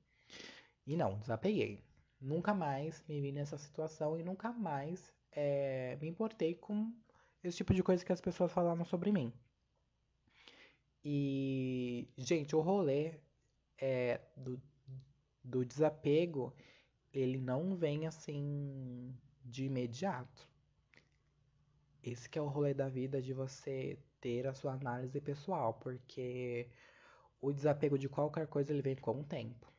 E 0.86 0.96
não, 0.96 1.18
desapeguei. 1.18 1.82
Nunca 2.20 2.52
mais 2.52 3.02
me 3.08 3.20
vi 3.20 3.32
nessa 3.32 3.56
situação 3.56 4.18
e 4.18 4.22
nunca 4.22 4.52
mais 4.52 5.12
é, 5.32 5.96
me 6.00 6.08
importei 6.08 6.54
com 6.54 6.92
esse 7.42 7.56
tipo 7.56 7.72
de 7.72 7.82
coisa 7.82 8.04
que 8.04 8.12
as 8.12 8.20
pessoas 8.20 8.52
falavam 8.52 8.84
sobre 8.84 9.10
mim. 9.10 9.32
E, 11.02 12.06
gente, 12.18 12.54
o 12.54 12.60
rolê 12.60 13.14
é, 13.78 14.20
do, 14.36 14.60
do 15.42 15.64
desapego, 15.64 16.54
ele 17.10 17.38
não 17.38 17.74
vem 17.74 18.06
assim 18.06 19.16
de 19.42 19.64
imediato. 19.64 20.46
Esse 22.02 22.28
que 22.28 22.38
é 22.38 22.42
o 22.42 22.48
rolê 22.48 22.74
da 22.74 22.88
vida 22.90 23.22
de 23.22 23.32
você 23.32 23.98
ter 24.20 24.46
a 24.46 24.54
sua 24.54 24.72
análise 24.72 25.20
pessoal, 25.20 25.74
porque 25.74 26.68
o 27.40 27.52
desapego 27.52 27.98
de 27.98 28.08
qualquer 28.08 28.46
coisa 28.46 28.72
ele 28.72 28.82
vem 28.82 28.96
com 28.96 29.20
o 29.20 29.24
tempo. 29.24 29.70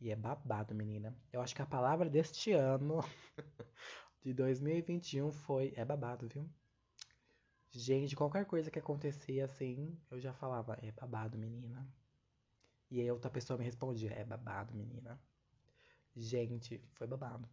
E 0.00 0.10
é 0.10 0.16
babado, 0.16 0.74
menina. 0.74 1.14
Eu 1.32 1.40
acho 1.40 1.54
que 1.54 1.62
a 1.62 1.66
palavra 1.66 2.08
deste 2.08 2.52
ano 2.52 3.00
de 4.22 4.32
2021 4.32 5.32
foi. 5.32 5.72
É 5.76 5.84
babado, 5.84 6.28
viu? 6.28 6.48
Gente, 7.70 8.16
qualquer 8.16 8.46
coisa 8.46 8.70
que 8.70 8.78
acontecia 8.78 9.44
assim, 9.44 9.98
eu 10.10 10.20
já 10.20 10.32
falava, 10.32 10.78
é 10.82 10.90
babado, 10.92 11.36
menina. 11.36 11.86
E 12.90 13.00
aí 13.00 13.10
outra 13.10 13.30
pessoa 13.30 13.58
me 13.58 13.64
respondia, 13.64 14.10
é 14.12 14.24
babado, 14.24 14.74
menina. 14.74 15.20
Gente, 16.16 16.80
foi 16.94 17.06
babado. 17.06 17.48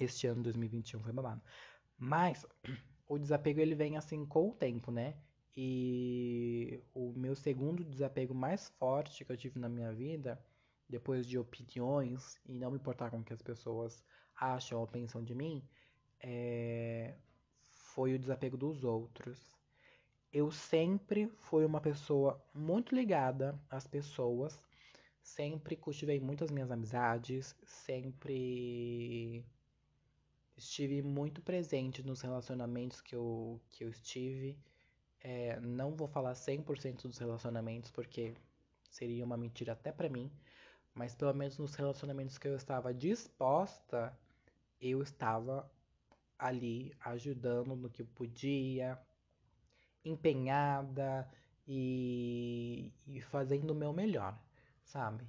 Este 0.00 0.26
ano 0.26 0.42
2021 0.42 1.00
foi 1.00 1.12
babado. 1.12 1.42
Mas 1.98 2.46
o 3.06 3.18
desapego 3.18 3.60
ele 3.60 3.74
vem 3.74 3.96
assim 3.96 4.24
com 4.24 4.48
o 4.48 4.54
tempo, 4.54 4.90
né? 4.90 5.16
E 5.56 6.82
o 6.92 7.12
meu 7.12 7.34
segundo 7.34 7.84
desapego 7.84 8.34
mais 8.34 8.68
forte 8.70 9.24
que 9.24 9.30
eu 9.30 9.36
tive 9.36 9.58
na 9.58 9.68
minha 9.68 9.92
vida, 9.92 10.44
depois 10.88 11.26
de 11.26 11.38
opiniões 11.38 12.40
e 12.46 12.58
não 12.58 12.70
me 12.70 12.76
importar 12.76 13.10
com 13.10 13.18
o 13.20 13.24
que 13.24 13.32
as 13.32 13.42
pessoas 13.42 14.04
acham 14.34 14.80
ou 14.80 14.86
pensam 14.86 15.22
de 15.22 15.34
mim, 15.34 15.62
é... 16.20 17.14
foi 17.68 18.14
o 18.14 18.18
desapego 18.18 18.56
dos 18.56 18.84
outros. 18.84 19.54
Eu 20.32 20.50
sempre 20.50 21.28
fui 21.36 21.64
uma 21.64 21.80
pessoa 21.80 22.44
muito 22.52 22.94
ligada 22.94 23.56
às 23.70 23.86
pessoas, 23.86 24.60
sempre 25.22 25.76
cultivei 25.76 26.18
muitas 26.18 26.50
minhas 26.50 26.72
amizades, 26.72 27.54
sempre 27.64 29.44
estive 30.56 31.02
muito 31.02 31.42
presente 31.42 32.02
nos 32.02 32.20
relacionamentos 32.20 33.00
que 33.00 33.14
eu, 33.14 33.60
que 33.70 33.84
eu 33.84 33.88
estive. 33.88 34.58
É, 35.24 35.58
não 35.58 35.96
vou 35.96 36.06
falar 36.06 36.34
100% 36.34 37.08
dos 37.08 37.16
relacionamentos, 37.16 37.90
porque 37.90 38.34
seria 38.90 39.24
uma 39.24 39.38
mentira 39.38 39.72
até 39.72 39.90
para 39.90 40.08
mim, 40.08 40.30
mas 40.94 41.14
pelo 41.14 41.32
menos 41.32 41.58
nos 41.58 41.74
relacionamentos 41.74 42.36
que 42.36 42.46
eu 42.46 42.54
estava 42.54 42.92
disposta, 42.92 44.16
eu 44.78 45.02
estava 45.02 45.68
ali 46.38 46.94
ajudando 47.00 47.74
no 47.74 47.88
que 47.88 48.04
podia, 48.04 49.00
empenhada 50.04 51.26
e, 51.66 52.92
e 53.06 53.20
fazendo 53.22 53.70
o 53.70 53.74
meu 53.74 53.94
melhor, 53.94 54.38
sabe? 54.84 55.26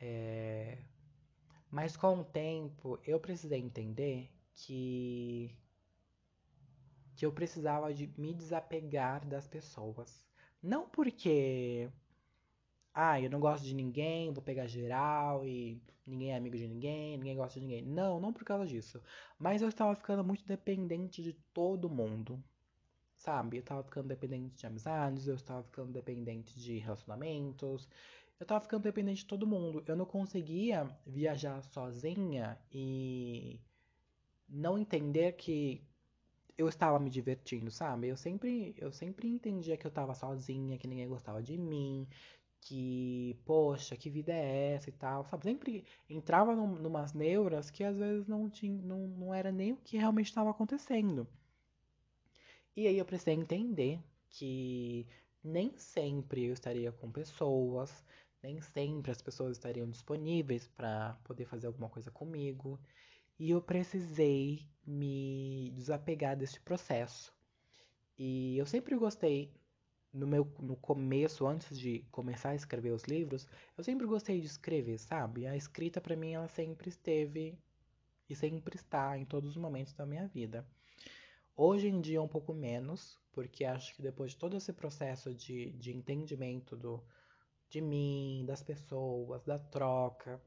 É... 0.00 0.78
Mas 1.70 1.96
com 1.96 2.20
o 2.20 2.24
tempo 2.24 2.98
eu 3.04 3.20
precisei 3.20 3.60
entender 3.60 4.30
que 4.56 5.56
que 7.18 7.26
eu 7.26 7.32
precisava 7.32 7.92
de 7.92 8.08
me 8.16 8.32
desapegar 8.32 9.26
das 9.26 9.48
pessoas. 9.48 10.24
Não 10.62 10.88
porque 10.88 11.90
ah, 12.94 13.20
eu 13.20 13.28
não 13.28 13.40
gosto 13.40 13.64
de 13.64 13.74
ninguém, 13.74 14.32
vou 14.32 14.40
pegar 14.40 14.68
geral 14.68 15.44
e 15.44 15.82
ninguém 16.06 16.30
é 16.30 16.36
amigo 16.36 16.56
de 16.56 16.68
ninguém, 16.68 17.16
ninguém 17.18 17.34
gosta 17.34 17.58
de 17.58 17.66
ninguém. 17.66 17.82
Não, 17.82 18.20
não 18.20 18.32
por 18.32 18.44
causa 18.44 18.64
disso. 18.64 19.02
Mas 19.36 19.62
eu 19.62 19.68
estava 19.68 19.96
ficando 19.96 20.22
muito 20.22 20.46
dependente 20.46 21.20
de 21.20 21.32
todo 21.52 21.90
mundo. 21.90 22.40
Sabe? 23.16 23.56
Eu 23.56 23.62
estava 23.62 23.82
ficando 23.82 24.06
dependente 24.06 24.54
de 24.56 24.66
amizades, 24.66 25.26
eu 25.26 25.34
estava 25.34 25.64
ficando 25.64 25.90
dependente 25.90 26.56
de 26.60 26.78
relacionamentos, 26.78 27.88
eu 28.38 28.44
estava 28.44 28.60
ficando 28.60 28.84
dependente 28.84 29.22
de 29.22 29.26
todo 29.26 29.44
mundo. 29.44 29.82
Eu 29.88 29.96
não 29.96 30.06
conseguia 30.06 30.88
viajar 31.04 31.60
sozinha 31.62 32.56
e 32.72 33.60
não 34.48 34.78
entender 34.78 35.32
que 35.32 35.87
eu 36.58 36.68
estava 36.68 36.98
me 36.98 37.08
divertindo, 37.10 37.70
sabe? 37.70 38.08
Eu 38.08 38.16
sempre, 38.16 38.74
eu 38.78 38.92
sempre 38.92 39.28
entendia 39.28 39.76
que 39.78 39.86
eu 39.86 39.90
estava 39.90 40.14
sozinha, 40.14 40.78
que 40.78 40.86
ninguém 40.88 41.08
gostava 41.08 41.42
de 41.42 41.56
mim, 41.58 42.06
que, 42.60 43.38
poxa, 43.46 43.96
que 43.96 44.10
vida 44.10 44.32
é 44.32 44.74
essa 44.74 44.90
e 44.90 44.92
tal, 44.92 45.24
sabe? 45.24 45.44
Sempre 45.44 45.84
entrava 46.08 46.54
num, 46.56 46.68
numas 46.76 47.12
neuras 47.14 47.70
que 47.70 47.84
às 47.84 47.96
vezes 47.96 48.26
não, 48.26 48.50
tinha, 48.50 48.80
não, 48.82 49.06
não 49.08 49.34
era 49.34 49.52
nem 49.52 49.72
o 49.72 49.76
que 49.78 49.96
realmente 49.96 50.26
estava 50.26 50.50
acontecendo. 50.50 51.26
E 52.76 52.86
aí 52.86 52.96
eu 52.98 53.04
precisei 53.04 53.34
entender 53.34 54.00
que 54.30 55.06
nem 55.42 55.76
sempre 55.76 56.44
eu 56.46 56.52
estaria 56.52 56.90
com 56.92 57.10
pessoas, 57.10 58.04
nem 58.42 58.60
sempre 58.60 59.10
as 59.10 59.20
pessoas 59.20 59.56
estariam 59.56 59.88
disponíveis 59.90 60.66
para 60.68 61.14
poder 61.24 61.44
fazer 61.46 61.66
alguma 61.66 61.88
coisa 61.88 62.10
comigo. 62.10 62.80
E 63.38 63.50
eu 63.50 63.62
precisei 63.62 64.66
me 64.84 65.70
desapegar 65.76 66.36
desse 66.36 66.60
processo. 66.60 67.32
E 68.18 68.58
eu 68.58 68.66
sempre 68.66 68.96
gostei, 68.96 69.54
no 70.12 70.26
meu 70.26 70.44
no 70.58 70.76
começo, 70.76 71.46
antes 71.46 71.78
de 71.78 72.00
começar 72.10 72.50
a 72.50 72.54
escrever 72.56 72.90
os 72.90 73.04
livros, 73.04 73.46
eu 73.76 73.84
sempre 73.84 74.06
gostei 74.06 74.40
de 74.40 74.46
escrever, 74.46 74.98
sabe? 74.98 75.46
A 75.46 75.56
escrita 75.56 76.00
para 76.00 76.16
mim 76.16 76.32
ela 76.32 76.48
sempre 76.48 76.88
esteve 76.88 77.56
e 78.28 78.34
sempre 78.34 78.76
está 78.76 79.16
em 79.16 79.24
todos 79.24 79.50
os 79.50 79.56
momentos 79.56 79.92
da 79.92 80.04
minha 80.04 80.26
vida. 80.26 80.66
Hoje 81.56 81.88
em 81.88 82.00
dia 82.00 82.22
um 82.22 82.28
pouco 82.28 82.52
menos, 82.52 83.18
porque 83.32 83.64
acho 83.64 83.94
que 83.94 84.02
depois 84.02 84.32
de 84.32 84.38
todo 84.38 84.56
esse 84.56 84.72
processo 84.72 85.34
de, 85.34 85.72
de 85.72 85.92
entendimento 85.92 86.76
do, 86.76 87.02
de 87.68 87.80
mim, 87.80 88.44
das 88.46 88.62
pessoas, 88.62 89.44
da 89.44 89.58
troca, 89.58 90.40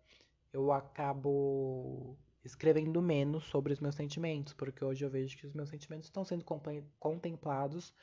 eu 0.51 0.71
acabo 0.71 2.17
escrevendo 2.43 3.01
menos 3.01 3.45
sobre 3.45 3.73
os 3.73 3.79
meus 3.79 3.95
sentimentos, 3.95 4.53
porque 4.53 4.83
hoje 4.83 5.05
eu 5.05 5.09
vejo 5.09 5.37
que 5.37 5.45
os 5.45 5.53
meus 5.53 5.69
sentimentos 5.69 6.07
estão 6.07 6.25
sendo 6.25 6.43
contemplados 6.99 7.93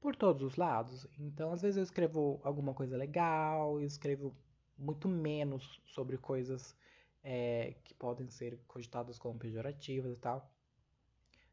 por 0.00 0.16
todos 0.16 0.42
os 0.42 0.56
lados. 0.56 1.06
Então, 1.18 1.52
às 1.52 1.62
vezes 1.62 1.76
eu 1.76 1.82
escrevo 1.82 2.40
alguma 2.42 2.74
coisa 2.74 2.96
legal, 2.96 3.80
eu 3.80 3.86
escrevo 3.86 4.34
muito 4.76 5.08
menos 5.08 5.80
sobre 5.86 6.16
coisas 6.16 6.76
é, 7.22 7.74
que 7.84 7.94
podem 7.94 8.28
ser 8.30 8.58
cogitadas 8.66 9.18
como 9.18 9.38
pejorativas 9.38 10.12
e 10.12 10.20
tal. 10.20 10.50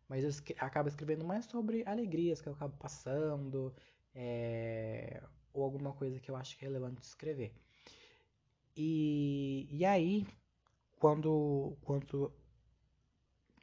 Mas 0.08 0.24
eu 0.24 0.30
escre 0.30 0.56
acabo 0.60 0.88
escrevendo 0.88 1.26
mais 1.26 1.46
sobre 1.46 1.84
alegrias 1.86 2.42
que 2.42 2.48
eu 2.48 2.54
acabo 2.54 2.78
passando, 2.78 3.76
é, 4.16 5.22
ou 5.54 5.64
alguma 5.64 5.94
coisa 5.94 6.20
que 6.20 6.32
eu 6.32 6.36
acho 6.36 6.58
é 6.62 6.66
relevante 6.66 7.02
escrever. 7.02 7.54
E, 8.76 9.68
e 9.72 9.84
aí, 9.84 10.26
quando, 11.00 11.78
quando 11.82 12.34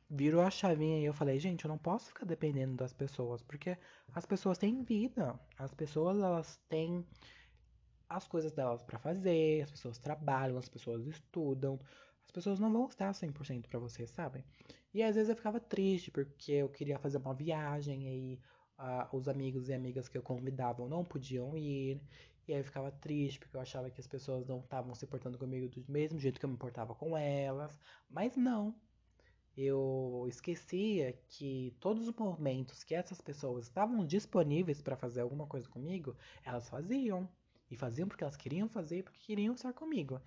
virou 0.08 0.42
a 0.42 0.50
chavinha 0.50 0.98
e 1.00 1.04
eu 1.04 1.12
falei, 1.12 1.38
gente, 1.38 1.64
eu 1.64 1.68
não 1.68 1.78
posso 1.78 2.08
ficar 2.08 2.24
dependendo 2.24 2.76
das 2.76 2.92
pessoas, 2.92 3.42
porque 3.42 3.76
as 4.14 4.24
pessoas 4.24 4.58
têm 4.58 4.82
vida, 4.82 5.38
as 5.58 5.72
pessoas 5.74 6.18
elas 6.18 6.60
têm 6.68 7.04
as 8.08 8.26
coisas 8.28 8.52
delas 8.52 8.82
para 8.82 8.98
fazer, 8.98 9.62
as 9.62 9.70
pessoas 9.70 9.98
trabalham, 9.98 10.56
as 10.56 10.68
pessoas 10.68 11.06
estudam, 11.06 11.80
as 12.24 12.30
pessoas 12.30 12.60
não 12.60 12.72
vão 12.72 12.86
estar 12.86 13.12
100% 13.12 13.66
para 13.66 13.78
você, 13.78 14.06
sabe? 14.06 14.44
E 14.92 15.02
às 15.02 15.16
vezes 15.16 15.30
eu 15.30 15.36
ficava 15.36 15.58
triste 15.58 16.10
porque 16.10 16.52
eu 16.52 16.68
queria 16.68 16.98
fazer 16.98 17.18
uma 17.18 17.34
viagem 17.34 18.06
e 18.06 18.40
uh, 18.78 19.16
os 19.16 19.28
amigos 19.28 19.68
e 19.68 19.74
amigas 19.74 20.08
que 20.08 20.16
eu 20.16 20.22
convidava 20.22 20.86
não 20.88 21.04
podiam 21.04 21.56
ir. 21.56 22.00
E 22.46 22.52
aí 22.52 22.60
eu 22.60 22.64
ficava 22.64 22.90
triste 22.90 23.38
porque 23.38 23.56
eu 23.56 23.60
achava 23.60 23.90
que 23.90 24.00
as 24.00 24.06
pessoas 24.06 24.46
não 24.46 24.60
estavam 24.60 24.94
se 24.94 25.06
portando 25.06 25.38
comigo 25.38 25.68
do 25.68 25.84
mesmo 25.90 26.18
jeito 26.18 26.38
que 26.38 26.44
eu 26.46 26.50
me 26.50 26.56
portava 26.56 26.94
com 26.94 27.16
elas. 27.16 27.78
Mas 28.08 28.36
não. 28.36 28.74
Eu 29.56 30.26
esquecia 30.28 31.12
que 31.28 31.76
todos 31.80 32.08
os 32.08 32.14
momentos 32.14 32.82
que 32.82 32.94
essas 32.94 33.20
pessoas 33.20 33.66
estavam 33.66 34.04
disponíveis 34.04 34.82
para 34.82 34.96
fazer 34.96 35.20
alguma 35.20 35.46
coisa 35.46 35.68
comigo, 35.68 36.16
elas 36.44 36.68
faziam. 36.68 37.28
E 37.70 37.76
faziam 37.76 38.08
porque 38.08 38.24
elas 38.24 38.36
queriam 38.36 38.68
fazer 38.68 39.04
porque 39.04 39.20
queriam 39.20 39.54
estar 39.54 39.72
comigo. 39.72 40.20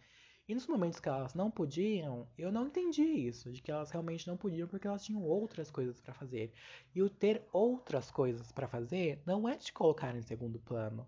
E 0.47 0.55
nos 0.55 0.65
momentos 0.65 0.99
que 0.99 1.09
elas 1.09 1.33
não 1.33 1.51
podiam, 1.51 2.27
eu 2.37 2.51
não 2.51 2.67
entendi 2.67 3.03
isso, 3.03 3.51
de 3.51 3.61
que 3.61 3.69
elas 3.69 3.91
realmente 3.91 4.25
não 4.27 4.37
podiam 4.37 4.67
porque 4.67 4.87
elas 4.87 5.03
tinham 5.03 5.21
outras 5.21 5.69
coisas 5.69 5.99
para 5.99 6.13
fazer. 6.13 6.53
E 6.95 7.01
o 7.01 7.09
ter 7.09 7.45
outras 7.51 8.09
coisas 8.09 8.51
para 8.51 8.67
fazer 8.67 9.21
não 9.25 9.47
é 9.47 9.57
te 9.57 9.73
colocar 9.73 10.15
em 10.15 10.21
segundo 10.21 10.57
plano. 10.59 11.05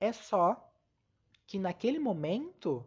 É 0.00 0.12
só 0.12 0.72
que 1.46 1.58
naquele 1.58 1.98
momento 1.98 2.86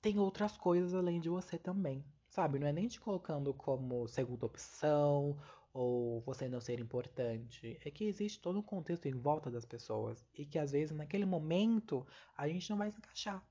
tem 0.00 0.18
outras 0.18 0.56
coisas 0.56 0.94
além 0.94 1.20
de 1.20 1.28
você 1.28 1.58
também. 1.58 2.04
Sabe? 2.28 2.58
Não 2.58 2.66
é 2.66 2.72
nem 2.72 2.86
te 2.86 3.00
colocando 3.00 3.52
como 3.52 4.06
segunda 4.06 4.46
opção 4.46 5.36
ou 5.72 6.20
você 6.22 6.48
não 6.48 6.60
ser 6.60 6.80
importante. 6.80 7.78
É 7.84 7.90
que 7.90 8.04
existe 8.04 8.40
todo 8.40 8.58
um 8.58 8.62
contexto 8.62 9.06
em 9.06 9.14
volta 9.14 9.50
das 9.50 9.64
pessoas 9.64 10.24
e 10.34 10.44
que 10.44 10.58
às 10.58 10.72
vezes 10.72 10.96
naquele 10.96 11.24
momento 11.24 12.06
a 12.36 12.48
gente 12.48 12.70
não 12.70 12.78
vai 12.78 12.90
se 12.90 12.98
encaixar. 12.98 13.44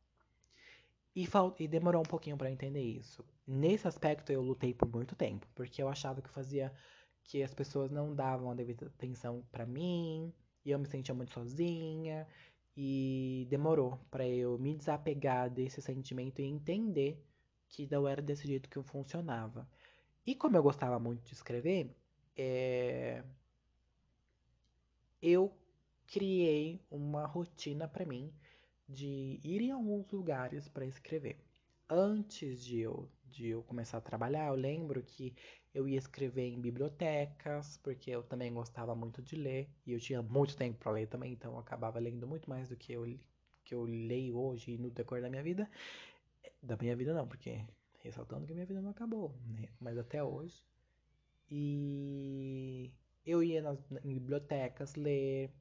E, 1.15 1.27
e 1.59 1.67
demorou 1.67 2.01
um 2.01 2.05
pouquinho 2.05 2.37
para 2.37 2.51
entender 2.51 2.83
isso. 2.83 3.25
Nesse 3.45 3.87
aspecto 3.87 4.31
eu 4.31 4.41
lutei 4.41 4.73
por 4.73 4.87
muito 4.87 5.15
tempo, 5.15 5.47
porque 5.55 5.81
eu 5.81 5.89
achava 5.89 6.21
que 6.21 6.29
fazia 6.29 6.71
que 7.23 7.41
as 7.41 7.53
pessoas 7.53 7.91
não 7.91 8.15
davam 8.15 8.51
a 8.51 8.53
devida 8.53 8.85
atenção 8.85 9.43
para 9.51 9.65
mim, 9.65 10.31
e 10.67 10.71
eu 10.71 10.79
me 10.79 10.85
sentia 10.85 11.15
muito 11.15 11.31
sozinha, 11.31 12.27
e 12.75 13.47
demorou 13.49 13.97
para 14.11 14.27
eu 14.27 14.59
me 14.59 14.75
desapegar 14.75 15.49
desse 15.49 15.81
sentimento 15.81 16.41
e 16.41 16.45
entender 16.45 17.23
que 17.69 17.87
não 17.89 18.07
era 18.07 18.21
desse 18.21 18.45
jeito 18.45 18.69
que 18.69 18.77
eu 18.77 18.83
funcionava. 18.83 19.67
E 20.25 20.35
como 20.35 20.57
eu 20.57 20.63
gostava 20.63 20.99
muito 20.99 21.23
de 21.23 21.33
escrever, 21.33 21.89
é... 22.35 23.23
eu 25.21 25.51
criei 26.05 26.81
uma 26.91 27.25
rotina 27.25 27.87
para 27.87 28.05
mim 28.05 28.31
de 28.87 29.39
ir 29.43 29.61
em 29.61 29.71
alguns 29.71 30.11
lugares 30.11 30.67
para 30.67 30.85
escrever. 30.85 31.37
Antes 31.89 32.63
de 32.65 32.79
eu, 32.79 33.09
de 33.25 33.47
eu 33.47 33.63
começar 33.63 33.97
a 33.97 34.01
trabalhar, 34.01 34.47
eu 34.47 34.55
lembro 34.55 35.01
que 35.03 35.33
eu 35.73 35.87
ia 35.87 35.97
escrever 35.97 36.43
em 36.47 36.59
bibliotecas, 36.61 37.77
porque 37.77 38.09
eu 38.11 38.23
também 38.23 38.53
gostava 38.53 38.93
muito 38.95 39.21
de 39.21 39.35
ler, 39.35 39.69
e 39.85 39.93
eu 39.93 39.99
tinha 39.99 40.21
muito 40.21 40.55
tempo 40.57 40.77
para 40.79 40.91
ler 40.91 41.07
também, 41.07 41.33
então 41.33 41.53
eu 41.53 41.59
acabava 41.59 41.99
lendo 41.99 42.27
muito 42.27 42.49
mais 42.49 42.67
do 42.69 42.75
que 42.75 42.91
eu, 42.93 43.05
que 43.63 43.73
eu 43.73 43.83
leio 43.83 44.37
hoje 44.37 44.77
no 44.77 44.89
decorrer 44.89 45.23
da 45.23 45.29
minha 45.29 45.43
vida. 45.43 45.69
Da 46.61 46.77
minha 46.77 46.95
vida 46.95 47.13
não, 47.13 47.27
porque 47.27 47.65
ressaltando 47.99 48.45
que 48.45 48.53
minha 48.53 48.65
vida 48.65 48.81
não 48.81 48.91
acabou, 48.91 49.35
né? 49.45 49.69
Mas 49.79 49.97
até 49.97 50.23
hoje. 50.23 50.63
E 51.49 52.91
eu 53.25 53.43
ia 53.43 53.61
nas, 53.61 53.79
em 54.03 54.13
bibliotecas 54.13 54.95
ler, 54.95 55.51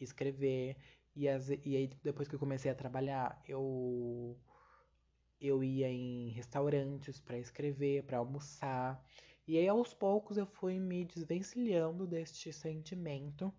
escrever, 0.00 0.76
e, 1.14 1.28
as, 1.28 1.48
e 1.50 1.76
aí, 1.76 1.88
depois 2.02 2.28
que 2.28 2.34
eu 2.34 2.38
comecei 2.38 2.70
a 2.70 2.74
trabalhar, 2.74 3.42
eu, 3.48 4.36
eu 5.40 5.62
ia 5.62 5.88
em 5.88 6.28
restaurantes 6.30 7.20
para 7.20 7.38
escrever, 7.38 8.04
para 8.04 8.18
almoçar. 8.18 9.02
E 9.46 9.56
aí, 9.58 9.68
aos 9.68 9.94
poucos, 9.94 10.36
eu 10.36 10.46
fui 10.46 10.78
me 10.78 11.04
desvencilhando 11.04 12.06
deste 12.06 12.52
sentimento 12.52 13.52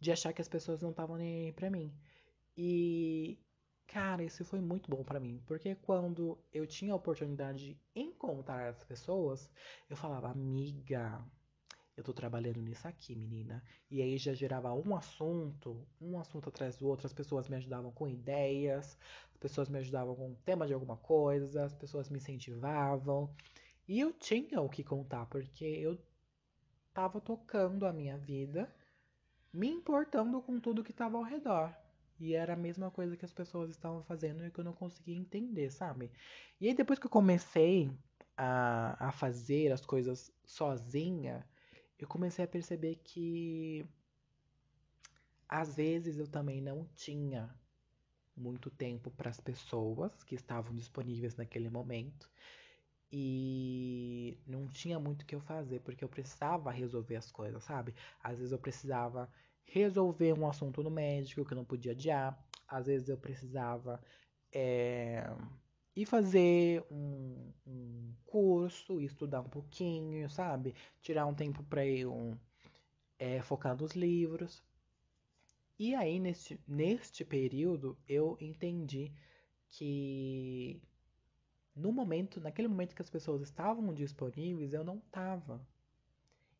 de 0.00 0.10
achar 0.10 0.32
que 0.32 0.40
as 0.40 0.48
pessoas 0.48 0.80
não 0.80 0.90
estavam 0.90 1.16
nem 1.16 1.46
aí 1.46 1.52
pra 1.52 1.70
mim. 1.70 1.92
E, 2.56 3.38
cara, 3.86 4.24
isso 4.24 4.44
foi 4.44 4.60
muito 4.60 4.90
bom 4.90 5.04
para 5.04 5.20
mim, 5.20 5.42
porque 5.46 5.74
quando 5.74 6.38
eu 6.52 6.66
tinha 6.66 6.92
a 6.92 6.96
oportunidade 6.96 7.74
de 7.74 7.80
encontrar 7.94 8.68
as 8.68 8.82
pessoas, 8.84 9.50
eu 9.88 9.96
falava, 9.96 10.30
amiga, 10.30 11.22
eu 12.00 12.04
tô 12.04 12.12
trabalhando 12.12 12.60
nisso 12.60 12.86
aqui, 12.88 13.14
menina. 13.14 13.62
E 13.90 14.02
aí 14.02 14.18
já 14.18 14.32
gerava 14.34 14.72
um 14.74 14.96
assunto, 14.96 15.86
um 16.00 16.18
assunto 16.18 16.48
atrás 16.48 16.76
do 16.76 16.88
outro. 16.88 17.06
As 17.06 17.12
pessoas 17.12 17.48
me 17.48 17.56
ajudavam 17.56 17.92
com 17.92 18.08
ideias, 18.08 18.98
as 19.30 19.36
pessoas 19.38 19.68
me 19.68 19.78
ajudavam 19.78 20.14
com 20.16 20.32
o 20.32 20.36
tema 20.44 20.66
de 20.66 20.72
alguma 20.74 20.96
coisa, 20.96 21.64
as 21.64 21.74
pessoas 21.74 22.08
me 22.08 22.18
incentivavam. 22.18 23.34
E 23.86 24.00
eu 24.00 24.12
tinha 24.12 24.60
o 24.60 24.68
que 24.68 24.84
contar, 24.84 25.26
porque 25.26 25.64
eu 25.64 25.98
tava 26.92 27.20
tocando 27.20 27.86
a 27.86 27.92
minha 27.92 28.16
vida, 28.16 28.72
me 29.52 29.68
importando 29.68 30.40
com 30.42 30.60
tudo 30.60 30.84
que 30.84 30.92
tava 30.92 31.16
ao 31.16 31.24
redor. 31.24 31.74
E 32.18 32.34
era 32.34 32.52
a 32.52 32.56
mesma 32.56 32.90
coisa 32.90 33.16
que 33.16 33.24
as 33.24 33.32
pessoas 33.32 33.70
estavam 33.70 34.02
fazendo 34.02 34.44
e 34.44 34.50
que 34.50 34.60
eu 34.60 34.64
não 34.64 34.74
conseguia 34.74 35.16
entender, 35.16 35.70
sabe? 35.70 36.10
E 36.60 36.68
aí 36.68 36.74
depois 36.74 36.98
que 36.98 37.06
eu 37.06 37.10
comecei 37.10 37.90
a, 38.36 39.08
a 39.08 39.12
fazer 39.12 39.72
as 39.72 39.84
coisas 39.84 40.32
sozinha, 40.44 41.46
eu 42.04 42.08
comecei 42.08 42.44
a 42.44 42.48
perceber 42.48 42.96
que 43.04 43.86
às 45.48 45.76
vezes 45.76 46.18
eu 46.18 46.28
também 46.28 46.60
não 46.60 46.86
tinha 46.94 47.54
muito 48.36 48.70
tempo 48.70 49.10
para 49.10 49.30
as 49.30 49.40
pessoas 49.40 50.22
que 50.24 50.34
estavam 50.34 50.74
disponíveis 50.74 51.36
naquele 51.36 51.68
momento 51.68 52.30
e 53.12 54.38
não 54.46 54.68
tinha 54.68 54.98
muito 54.98 55.22
o 55.22 55.26
que 55.26 55.34
eu 55.34 55.40
fazer 55.40 55.80
porque 55.80 56.04
eu 56.04 56.08
precisava 56.08 56.70
resolver 56.70 57.16
as 57.16 57.30
coisas, 57.30 57.62
sabe? 57.64 57.94
Às 58.22 58.38
vezes 58.38 58.52
eu 58.52 58.58
precisava 58.58 59.30
resolver 59.64 60.32
um 60.32 60.48
assunto 60.48 60.82
no 60.82 60.90
médico 60.90 61.44
que 61.44 61.52
eu 61.52 61.56
não 61.56 61.64
podia 61.64 61.92
adiar, 61.92 62.38
às 62.66 62.86
vezes 62.86 63.08
eu 63.08 63.18
precisava 63.18 64.00
é, 64.52 65.24
ir 65.94 66.06
fazer 66.06 66.84
um, 66.90 67.52
um 67.66 68.14
curso, 68.26 69.00
estudar 69.00 69.40
um 69.40 69.48
pouquinho, 69.48 70.28
sabe? 70.30 70.74
Tirar 71.00 71.26
um 71.26 71.34
tempo 71.34 71.62
para 71.64 71.86
eu 71.86 72.38
é, 73.18 73.42
focar 73.42 73.76
nos 73.76 73.92
livros. 73.92 74.62
E 75.78 75.94
aí, 75.94 76.20
neste, 76.20 76.60
neste 76.66 77.24
período, 77.24 77.96
eu 78.06 78.36
entendi 78.40 79.12
que 79.68 80.80
no 81.74 81.92
momento, 81.92 82.40
naquele 82.40 82.68
momento 82.68 82.94
que 82.94 83.02
as 83.02 83.10
pessoas 83.10 83.42
estavam 83.42 83.92
disponíveis, 83.94 84.72
eu 84.72 84.84
não 84.84 84.98
estava. 84.98 85.66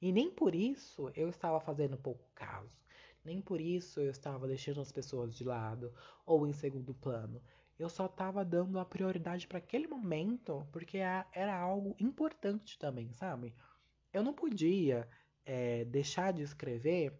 E 0.00 0.12
nem 0.12 0.30
por 0.30 0.54
isso 0.54 1.10
eu 1.14 1.28
estava 1.28 1.60
fazendo 1.60 1.96
pouco 1.98 2.24
caso. 2.34 2.80
Nem 3.22 3.40
por 3.40 3.60
isso 3.60 4.00
eu 4.00 4.10
estava 4.10 4.48
deixando 4.48 4.80
as 4.80 4.90
pessoas 4.90 5.34
de 5.34 5.44
lado 5.44 5.92
ou 6.24 6.46
em 6.46 6.52
segundo 6.52 6.94
plano 6.94 7.42
eu 7.80 7.88
só 7.88 8.06
tava 8.06 8.44
dando 8.44 8.78
a 8.78 8.84
prioridade 8.84 9.46
para 9.46 9.58
aquele 9.58 9.86
momento 9.86 10.66
porque 10.70 10.98
era 10.98 11.58
algo 11.58 11.96
importante 11.98 12.78
também, 12.78 13.10
sabe? 13.14 13.54
Eu 14.12 14.22
não 14.22 14.34
podia 14.34 15.08
é, 15.46 15.84
deixar 15.86 16.32
de 16.32 16.42
escrever 16.42 17.18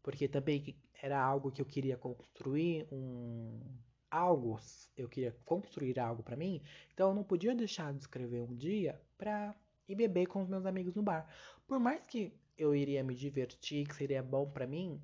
porque 0.00 0.28
também 0.28 0.76
era 1.02 1.20
algo 1.20 1.50
que 1.50 1.60
eu 1.60 1.66
queria 1.66 1.96
construir 1.96 2.86
um 2.92 3.60
algo, 4.08 4.60
eu 4.96 5.08
queria 5.08 5.36
construir 5.44 5.98
algo 5.98 6.22
para 6.22 6.36
mim, 6.36 6.62
então 6.92 7.08
eu 7.08 7.14
não 7.14 7.24
podia 7.24 7.52
deixar 7.52 7.92
de 7.92 7.98
escrever 7.98 8.42
um 8.42 8.54
dia 8.54 9.00
para 9.18 9.56
ir 9.88 9.96
beber 9.96 10.26
com 10.26 10.40
os 10.40 10.48
meus 10.48 10.64
amigos 10.66 10.94
no 10.94 11.02
bar. 11.02 11.28
Por 11.66 11.80
mais 11.80 12.06
que 12.06 12.32
eu 12.56 12.76
iria 12.76 13.02
me 13.02 13.12
divertir, 13.12 13.88
que 13.88 13.94
seria 13.96 14.22
bom 14.22 14.48
para 14.48 14.68
mim, 14.68 15.02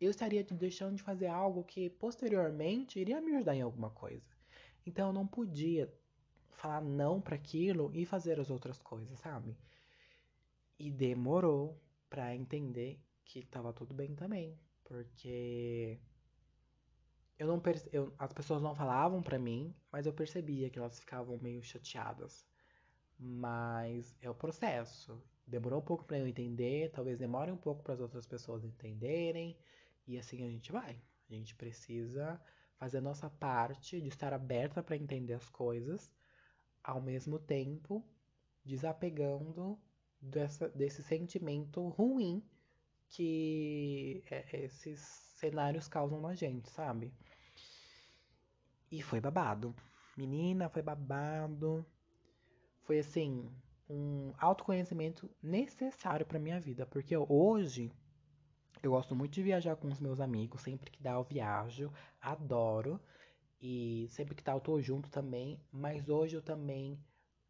eu 0.00 0.10
estaria 0.10 0.44
deixando 0.44 0.96
de 0.96 1.02
fazer 1.02 1.26
algo 1.28 1.64
que 1.64 1.90
posteriormente 1.90 2.98
iria 3.00 3.20
me 3.20 3.34
ajudar 3.36 3.54
em 3.54 3.62
alguma 3.62 3.90
coisa. 3.90 4.26
Então 4.86 5.08
eu 5.08 5.12
não 5.12 5.26
podia 5.26 5.92
falar 6.50 6.80
não 6.82 7.20
para 7.20 7.36
aquilo 7.36 7.90
e 7.94 8.04
fazer 8.06 8.40
as 8.40 8.50
outras 8.50 8.80
coisas, 8.80 9.18
sabe? 9.20 9.56
E 10.78 10.90
demorou 10.90 11.78
para 12.08 12.34
entender 12.34 12.98
que 13.24 13.44
tava 13.44 13.72
tudo 13.72 13.92
bem 13.94 14.14
também, 14.14 14.58
porque 14.84 16.00
eu 17.38 17.46
não 17.46 17.60
perce... 17.60 17.88
eu... 17.92 18.14
as 18.18 18.32
pessoas 18.32 18.62
não 18.62 18.74
falavam 18.74 19.22
para 19.22 19.38
mim, 19.38 19.74
mas 19.92 20.06
eu 20.06 20.12
percebia 20.12 20.70
que 20.70 20.78
elas 20.78 20.98
ficavam 20.98 21.38
meio 21.38 21.62
chateadas 21.62 22.46
Mas 23.18 24.16
é 24.22 24.30
o 24.30 24.34
processo. 24.34 25.22
Demorou 25.46 25.80
um 25.80 25.84
pouco 25.84 26.04
para 26.04 26.18
eu 26.18 26.26
entender, 26.28 26.90
talvez 26.92 27.18
demore 27.18 27.52
um 27.52 27.56
pouco 27.58 27.82
para 27.82 27.94
as 27.94 28.00
outras 28.00 28.26
pessoas 28.26 28.64
entenderem, 28.64 29.58
e 30.06 30.18
assim 30.18 30.44
a 30.44 30.48
gente 30.48 30.72
vai. 30.72 31.00
A 31.28 31.34
gente 31.34 31.54
precisa 31.54 32.40
fazer 32.78 32.98
a 32.98 33.02
nossa 33.02 33.28
parte 33.28 34.00
de 34.00 34.08
estar 34.08 34.32
aberta 34.32 34.82
para 34.82 34.96
entender 34.96 35.34
as 35.34 35.48
coisas, 35.48 36.12
ao 36.82 37.00
mesmo 37.00 37.38
tempo 37.38 38.04
desapegando 38.64 39.78
dessa, 40.20 40.68
desse 40.68 41.02
sentimento 41.02 41.88
ruim 41.88 42.42
que 43.08 44.22
é, 44.30 44.64
esses 44.64 45.00
cenários 45.36 45.88
causam 45.88 46.20
na 46.20 46.34
gente, 46.34 46.68
sabe? 46.70 47.12
E 48.90 49.02
foi 49.02 49.20
babado. 49.20 49.74
Menina, 50.16 50.68
foi 50.68 50.82
babado. 50.82 51.86
Foi 52.82 52.98
assim, 52.98 53.50
um 53.88 54.32
autoconhecimento 54.38 55.30
necessário 55.42 56.26
para 56.26 56.38
minha 56.38 56.60
vida, 56.60 56.86
porque 56.86 57.16
hoje 57.16 57.92
eu 58.82 58.90
gosto 58.92 59.14
muito 59.14 59.32
de 59.34 59.42
viajar 59.42 59.76
com 59.76 59.88
os 59.88 60.00
meus 60.00 60.20
amigos, 60.20 60.60
sempre 60.62 60.90
que 60.90 61.02
dá 61.02 61.12
eu 61.12 61.24
viajo, 61.24 61.92
adoro. 62.20 63.00
E 63.60 64.06
sempre 64.10 64.34
que 64.34 64.42
dá 64.44 64.52
eu 64.52 64.60
tô 64.60 64.80
junto 64.80 65.10
também, 65.10 65.60
mas 65.72 66.08
hoje 66.08 66.36
eu 66.36 66.42
também 66.42 66.98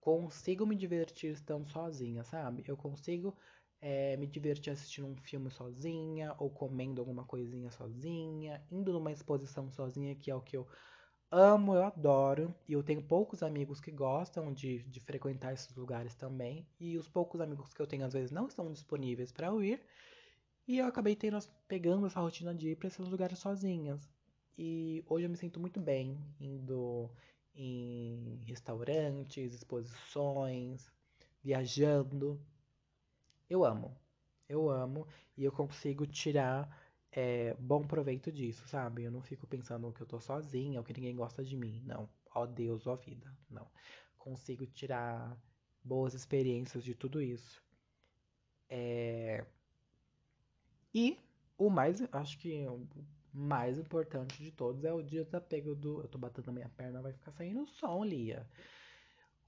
consigo 0.01 0.65
me 0.67 0.77
divertir 0.77 1.33
estando 1.33 1.69
sozinha, 1.69 2.23
sabe? 2.25 2.65
Eu 2.67 2.77
consigo 2.77 3.37
é, 3.81 4.17
me 4.17 4.27
divertir 4.27 4.73
assistindo 4.73 5.07
um 5.09 5.17
filme 5.17 5.51
sozinha, 5.51 6.35
ou 6.39 6.49
comendo 6.51 7.01
alguma 7.01 7.25
coisinha 7.25 7.71
sozinha, 7.71 8.65
indo 8.71 8.93
numa 8.93 9.13
exposição 9.13 9.71
sozinha, 9.71 10.15
que 10.15 10.31
é 10.31 10.35
o 10.35 10.41
que 10.41 10.57
eu 10.57 10.67
amo, 11.31 11.75
eu 11.75 11.83
adoro. 11.85 12.55
E 12.69 12.73
eu 12.73 12.83
tenho 12.83 13.03
poucos 13.03 13.43
amigos 13.43 13.81
que 13.81 13.91
gostam 13.91 14.53
de, 14.53 14.83
de 14.85 15.01
frequentar 15.01 15.53
esses 15.53 15.75
lugares 15.77 16.15
também. 16.15 16.67
E 16.81 16.97
os 16.97 17.09
poucos 17.09 17.41
amigos 17.41 17.73
que 17.75 17.81
eu 17.83 17.87
tenho, 17.87 18.05
às 18.05 18.13
vezes, 18.13 18.31
não 18.31 18.47
estão 18.47 18.73
disponíveis 18.73 19.33
para 19.33 19.49
eu 19.49 19.63
ir. 19.63 19.83
E 20.67 20.79
eu 20.79 20.87
acabei 20.87 21.15
tendo, 21.15 21.39
pegando 21.69 22.07
essa 22.07 22.21
rotina 22.21 22.55
de 22.55 22.71
ir 22.71 22.77
para 22.77 22.89
esses 22.89 23.07
lugares 23.07 23.39
sozinhas. 23.39 24.09
E 24.59 25.05
hoje 25.07 25.27
eu 25.27 25.31
me 25.31 25.37
sinto 25.37 25.61
muito 25.61 25.79
bem 25.81 26.19
indo 26.41 27.11
em 27.55 28.41
restaurantes, 28.45 29.55
exposições, 29.55 30.91
viajando. 31.43 32.41
Eu 33.49 33.65
amo. 33.65 33.97
Eu 34.49 34.69
amo 34.69 35.07
e 35.37 35.45
eu 35.45 35.53
consigo 35.53 36.07
tirar 36.07 36.69
é, 37.13 37.55
bom 37.55 37.87
proveito 37.87 38.33
disso, 38.33 38.67
sabe? 38.69 39.05
Eu 39.05 39.11
não 39.11 39.23
fico 39.23 39.47
pensando 39.47 39.93
que 39.93 40.03
eu 40.03 40.07
tô 40.07 40.21
sozinha 40.21 40.81
ou 40.81 40.85
que 40.85 40.93
ninguém 40.93 41.15
gosta 41.15 41.45
de 41.45 41.57
mim. 41.57 41.81
Não. 41.85 42.09
Ó 42.35 42.45
Deus, 42.45 42.87
ó 42.87 42.97
vida. 42.97 43.33
Não. 43.49 43.67
Consigo 44.19 44.67
tirar 44.67 45.37
boas 45.83 46.13
experiências 46.15 46.83
de 46.83 46.95
tudo 46.95 47.23
isso. 47.23 47.63
É... 48.69 49.47
E 50.97 51.21
o 51.59 51.69
mais, 51.69 52.01
acho 52.11 52.39
que 52.39 52.67
o 52.67 52.89
mais 53.31 53.79
importante 53.79 54.43
de 54.43 54.51
todos 54.51 54.83
é 54.83 54.95
o 54.95 55.03
desapego 55.03 55.75
do. 55.75 56.01
Eu 56.01 56.09
tô 56.09 56.17
batendo 56.17 56.49
a 56.49 56.53
minha 56.55 56.71
perna, 56.71 57.03
vai 57.03 57.13
ficar 57.13 57.33
saindo 57.33 57.67
som, 57.67 58.03
Lia. 58.03 58.49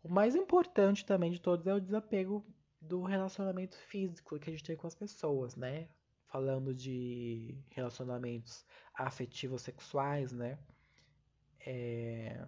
O 0.02 0.10
mais 0.10 0.36
importante 0.36 1.06
também 1.06 1.30
de 1.30 1.40
todos 1.40 1.66
é 1.66 1.72
o 1.72 1.80
desapego 1.80 2.44
do 2.78 3.02
relacionamento 3.02 3.78
físico 3.78 4.38
que 4.38 4.50
a 4.50 4.52
gente 4.52 4.62
tem 4.62 4.76
com 4.76 4.86
as 4.86 4.94
pessoas, 4.94 5.56
né? 5.56 5.88
Falando 6.26 6.74
de 6.74 7.56
relacionamentos 7.70 8.66
afetivos 8.92 9.62
sexuais, 9.62 10.32
né? 10.32 10.58
É... 11.60 12.46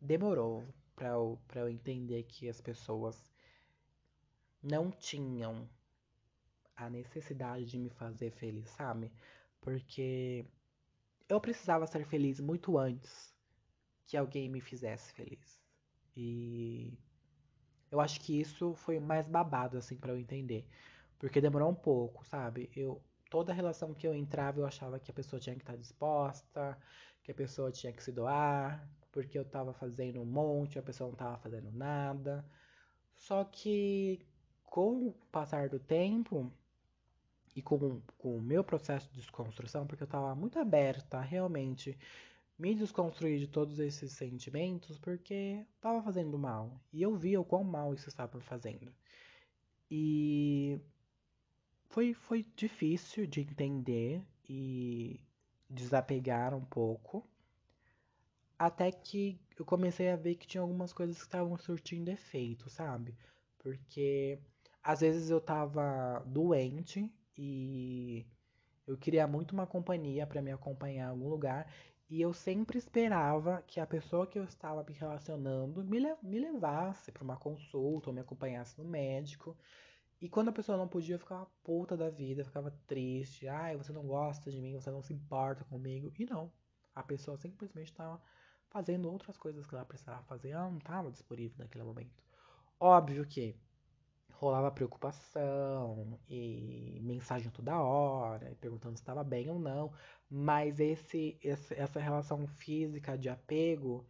Demorou 0.00 0.64
para 0.94 1.08
eu, 1.08 1.38
pra 1.46 1.60
eu 1.60 1.68
entender 1.68 2.22
que 2.22 2.48
as 2.48 2.62
pessoas 2.62 3.30
não 4.62 4.90
tinham 4.90 5.68
a 6.76 6.90
necessidade 6.90 7.64
de 7.64 7.78
me 7.78 7.90
fazer 7.90 8.30
feliz, 8.32 8.68
sabe? 8.70 9.10
Porque 9.60 10.44
eu 11.28 11.40
precisava 11.40 11.86
ser 11.86 12.04
feliz 12.06 12.40
muito 12.40 12.78
antes 12.78 13.34
que 14.06 14.16
alguém 14.16 14.48
me 14.48 14.60
fizesse 14.60 15.12
feliz. 15.12 15.60
E 16.16 16.96
eu 17.90 18.00
acho 18.00 18.20
que 18.20 18.40
isso 18.40 18.74
foi 18.74 19.00
mais 19.00 19.26
babado, 19.26 19.78
assim, 19.78 19.96
para 19.96 20.12
eu 20.12 20.18
entender. 20.18 20.66
Porque 21.18 21.40
demorou 21.40 21.70
um 21.70 21.74
pouco, 21.74 22.24
sabe? 22.26 22.70
Eu, 22.76 23.02
toda 23.30 23.52
relação 23.52 23.94
que 23.94 24.06
eu 24.06 24.14
entrava, 24.14 24.60
eu 24.60 24.66
achava 24.66 24.98
que 25.00 25.10
a 25.10 25.14
pessoa 25.14 25.40
tinha 25.40 25.56
que 25.56 25.62
estar 25.62 25.76
disposta, 25.76 26.78
que 27.22 27.30
a 27.30 27.34
pessoa 27.34 27.72
tinha 27.72 27.92
que 27.92 28.02
se 28.02 28.12
doar, 28.12 28.88
porque 29.10 29.38
eu 29.38 29.44
tava 29.44 29.72
fazendo 29.72 30.20
um 30.20 30.26
monte, 30.26 30.78
a 30.78 30.82
pessoa 30.82 31.08
não 31.08 31.16
tava 31.16 31.38
fazendo 31.38 31.70
nada. 31.72 32.44
Só 33.14 33.44
que 33.44 34.24
com 34.64 35.08
o 35.08 35.12
passar 35.32 35.68
do 35.68 35.78
tempo 35.78 36.52
e 37.56 37.62
com, 37.62 38.02
com 38.18 38.36
o 38.36 38.42
meu 38.42 38.62
processo 38.62 39.08
de 39.08 39.16
desconstrução, 39.16 39.86
porque 39.86 40.02
eu 40.02 40.06
tava 40.06 40.34
muito 40.34 40.58
aberta 40.58 41.18
realmente 41.22 41.98
me 42.58 42.74
desconstruir 42.74 43.38
de 43.38 43.46
todos 43.46 43.78
esses 43.78 44.12
sentimentos 44.12 44.98
porque 44.98 45.64
estava 45.74 46.02
fazendo 46.02 46.38
mal. 46.38 46.78
E 46.92 47.00
eu 47.00 47.16
via 47.16 47.40
o 47.40 47.44
quão 47.44 47.64
mal 47.64 47.94
isso 47.94 48.10
estava 48.10 48.38
fazendo. 48.40 48.92
E 49.90 50.78
foi, 51.88 52.12
foi 52.12 52.46
difícil 52.54 53.26
de 53.26 53.40
entender 53.40 54.22
e 54.48 55.18
desapegar 55.68 56.54
um 56.54 56.64
pouco. 56.64 57.26
Até 58.58 58.90
que 58.90 59.40
eu 59.58 59.64
comecei 59.64 60.10
a 60.10 60.16
ver 60.16 60.34
que 60.34 60.46
tinha 60.46 60.60
algumas 60.60 60.92
coisas 60.92 61.16
que 61.16 61.24
estavam 61.24 61.56
surtindo 61.56 62.10
efeito, 62.10 62.68
sabe? 62.68 63.16
Porque 63.58 64.38
às 64.82 65.00
vezes 65.00 65.30
eu 65.30 65.40
tava 65.40 66.22
doente 66.26 67.12
e 67.36 68.26
eu 68.86 68.96
queria 68.96 69.26
muito 69.26 69.52
uma 69.52 69.66
companhia 69.66 70.26
para 70.26 70.42
me 70.42 70.52
acompanhar 70.52 71.06
em 71.06 71.10
algum 71.10 71.28
lugar 71.28 71.66
e 72.08 72.20
eu 72.20 72.32
sempre 72.32 72.78
esperava 72.78 73.62
que 73.66 73.80
a 73.80 73.86
pessoa 73.86 74.28
que 74.28 74.38
eu 74.38 74.44
estava 74.44 74.84
me 74.84 74.92
relacionando 74.94 75.84
me, 75.84 75.98
le 75.98 76.14
me 76.22 76.38
levasse 76.38 77.10
para 77.10 77.24
uma 77.24 77.36
consulta 77.36 78.10
ou 78.10 78.14
me 78.14 78.20
acompanhasse 78.20 78.78
no 78.78 78.84
médico. 78.84 79.56
E 80.20 80.28
quando 80.28 80.48
a 80.48 80.52
pessoa 80.52 80.78
não 80.78 80.86
podia, 80.86 81.16
eu 81.16 81.18
ficava 81.18 81.46
puta 81.64 81.96
da 81.96 82.08
vida, 82.08 82.44
ficava 82.44 82.70
triste. 82.86 83.48
Ai, 83.48 83.76
você 83.76 83.92
não 83.92 84.06
gosta 84.06 84.50
de 84.50 84.60
mim, 84.60 84.74
você 84.74 84.90
não 84.90 85.02
se 85.02 85.12
importa 85.12 85.64
comigo. 85.64 86.12
E 86.16 86.24
não. 86.24 86.50
A 86.94 87.02
pessoa 87.02 87.36
simplesmente 87.36 87.90
estava 87.90 88.22
fazendo 88.70 89.10
outras 89.10 89.36
coisas 89.36 89.66
que 89.66 89.74
ela 89.74 89.84
precisava 89.84 90.22
fazer. 90.24 90.50
Ela 90.50 90.70
não 90.70 90.78
estava 90.78 91.10
disponível 91.10 91.58
naquele 91.58 91.84
momento. 91.84 92.22
Óbvio 92.78 93.26
que 93.26 93.56
rolava 94.38 94.70
preocupação 94.70 96.18
e 96.28 96.98
mensagem 97.02 97.50
toda 97.50 97.80
hora, 97.80 98.56
perguntando 98.60 98.96
se 98.96 99.02
estava 99.02 99.24
bem 99.24 99.48
ou 99.50 99.58
não. 99.58 99.92
Mas 100.30 100.80
esse, 100.80 101.38
esse, 101.42 101.74
essa 101.74 102.00
relação 102.00 102.46
física 102.46 103.16
de 103.16 103.28
apego, 103.28 104.06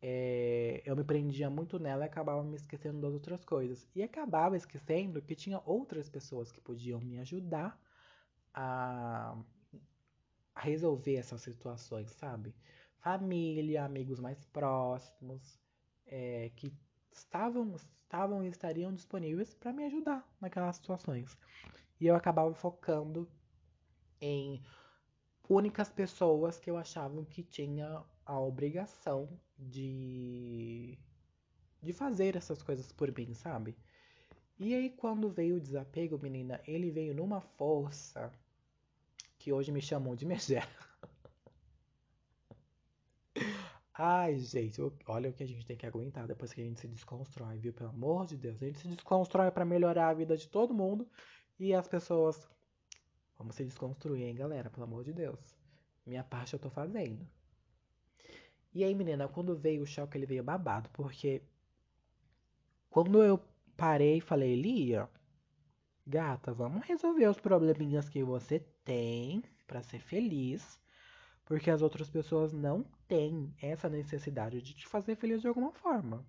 é, 0.00 0.82
eu 0.84 0.96
me 0.96 1.04
prendia 1.04 1.48
muito 1.50 1.78
nela 1.78 2.04
e 2.04 2.06
acabava 2.06 2.42
me 2.42 2.56
esquecendo 2.56 3.00
das 3.00 3.12
outras 3.14 3.44
coisas. 3.44 3.88
E 3.94 4.02
acabava 4.02 4.56
esquecendo 4.56 5.22
que 5.22 5.34
tinha 5.34 5.62
outras 5.64 6.08
pessoas 6.08 6.50
que 6.50 6.60
podiam 6.60 7.00
me 7.00 7.18
ajudar 7.20 7.80
a, 8.54 9.36
a 10.54 10.60
resolver 10.60 11.16
essas 11.16 11.40
situações, 11.42 12.10
sabe? 12.12 12.54
Família, 12.98 13.84
amigos 13.84 14.20
mais 14.20 14.44
próximos, 14.46 15.58
é, 16.06 16.50
que 16.56 16.72
estavam, 17.12 17.74
estavam 17.76 18.44
e 18.44 18.48
estariam 18.48 18.92
disponíveis 18.92 19.54
para 19.54 19.72
me 19.72 19.84
ajudar 19.84 20.26
naquelas 20.40 20.76
situações. 20.76 21.36
E 22.00 22.06
eu 22.06 22.16
acabava 22.16 22.54
focando 22.54 23.28
em 24.20 24.62
únicas 25.48 25.88
pessoas 25.88 26.58
que 26.58 26.70
eu 26.70 26.76
achava 26.76 27.24
que 27.24 27.42
tinha 27.42 28.02
a 28.24 28.40
obrigação 28.40 29.28
de 29.58 30.98
de 31.82 31.92
fazer 31.92 32.36
essas 32.36 32.62
coisas 32.62 32.92
por 32.92 33.12
mim, 33.16 33.34
sabe? 33.34 33.76
E 34.58 34.74
aí 34.74 34.90
quando 34.90 35.28
veio 35.28 35.56
o 35.56 35.60
desapego, 35.60 36.18
menina, 36.18 36.60
ele 36.66 36.90
veio 36.90 37.12
numa 37.14 37.40
força 37.40 38.32
que 39.36 39.52
hoje 39.52 39.72
me 39.72 39.82
chamam 39.82 40.14
de 40.14 40.24
megera. 40.24 40.68
Ai, 44.04 44.36
gente, 44.36 44.80
olha 45.06 45.30
o 45.30 45.32
que 45.32 45.44
a 45.44 45.46
gente 45.46 45.64
tem 45.64 45.76
que 45.76 45.86
aguentar 45.86 46.26
depois 46.26 46.52
que 46.52 46.60
a 46.60 46.64
gente 46.64 46.80
se 46.80 46.88
desconstrói, 46.88 47.56
viu? 47.58 47.72
Pelo 47.72 47.90
amor 47.90 48.26
de 48.26 48.36
Deus. 48.36 48.60
A 48.60 48.66
gente 48.66 48.80
se 48.80 48.88
desconstrói 48.88 49.48
para 49.52 49.64
melhorar 49.64 50.08
a 50.08 50.12
vida 50.12 50.36
de 50.36 50.48
todo 50.48 50.74
mundo 50.74 51.08
e 51.56 51.72
as 51.72 51.86
pessoas. 51.86 52.50
Vamos 53.38 53.54
se 53.54 53.64
desconstruir, 53.64 54.24
hein, 54.24 54.34
galera? 54.34 54.68
Pelo 54.70 54.82
amor 54.82 55.04
de 55.04 55.12
Deus. 55.12 55.38
Minha 56.04 56.24
parte 56.24 56.52
eu 56.52 56.58
tô 56.58 56.68
fazendo. 56.68 57.24
E 58.74 58.82
aí, 58.82 58.92
menina, 58.92 59.28
quando 59.28 59.56
veio 59.56 59.84
o 59.84 59.86
choque, 59.86 60.18
ele 60.18 60.26
veio 60.26 60.42
babado, 60.42 60.90
porque 60.92 61.40
quando 62.90 63.22
eu 63.22 63.38
parei 63.76 64.16
e 64.16 64.20
falei, 64.20 64.56
Lia, 64.56 65.08
gata, 66.04 66.52
vamos 66.52 66.84
resolver 66.86 67.28
os 67.28 67.38
probleminhas 67.38 68.08
que 68.08 68.24
você 68.24 68.58
tem 68.84 69.44
para 69.64 69.80
ser 69.80 70.00
feliz. 70.00 70.81
Porque 71.44 71.70
as 71.70 71.82
outras 71.82 72.08
pessoas 72.08 72.52
não 72.52 72.84
têm 73.08 73.54
essa 73.60 73.88
necessidade 73.88 74.62
de 74.62 74.74
te 74.74 74.86
fazer 74.86 75.16
feliz 75.16 75.40
de 75.40 75.48
alguma 75.48 75.72
forma. 75.72 76.24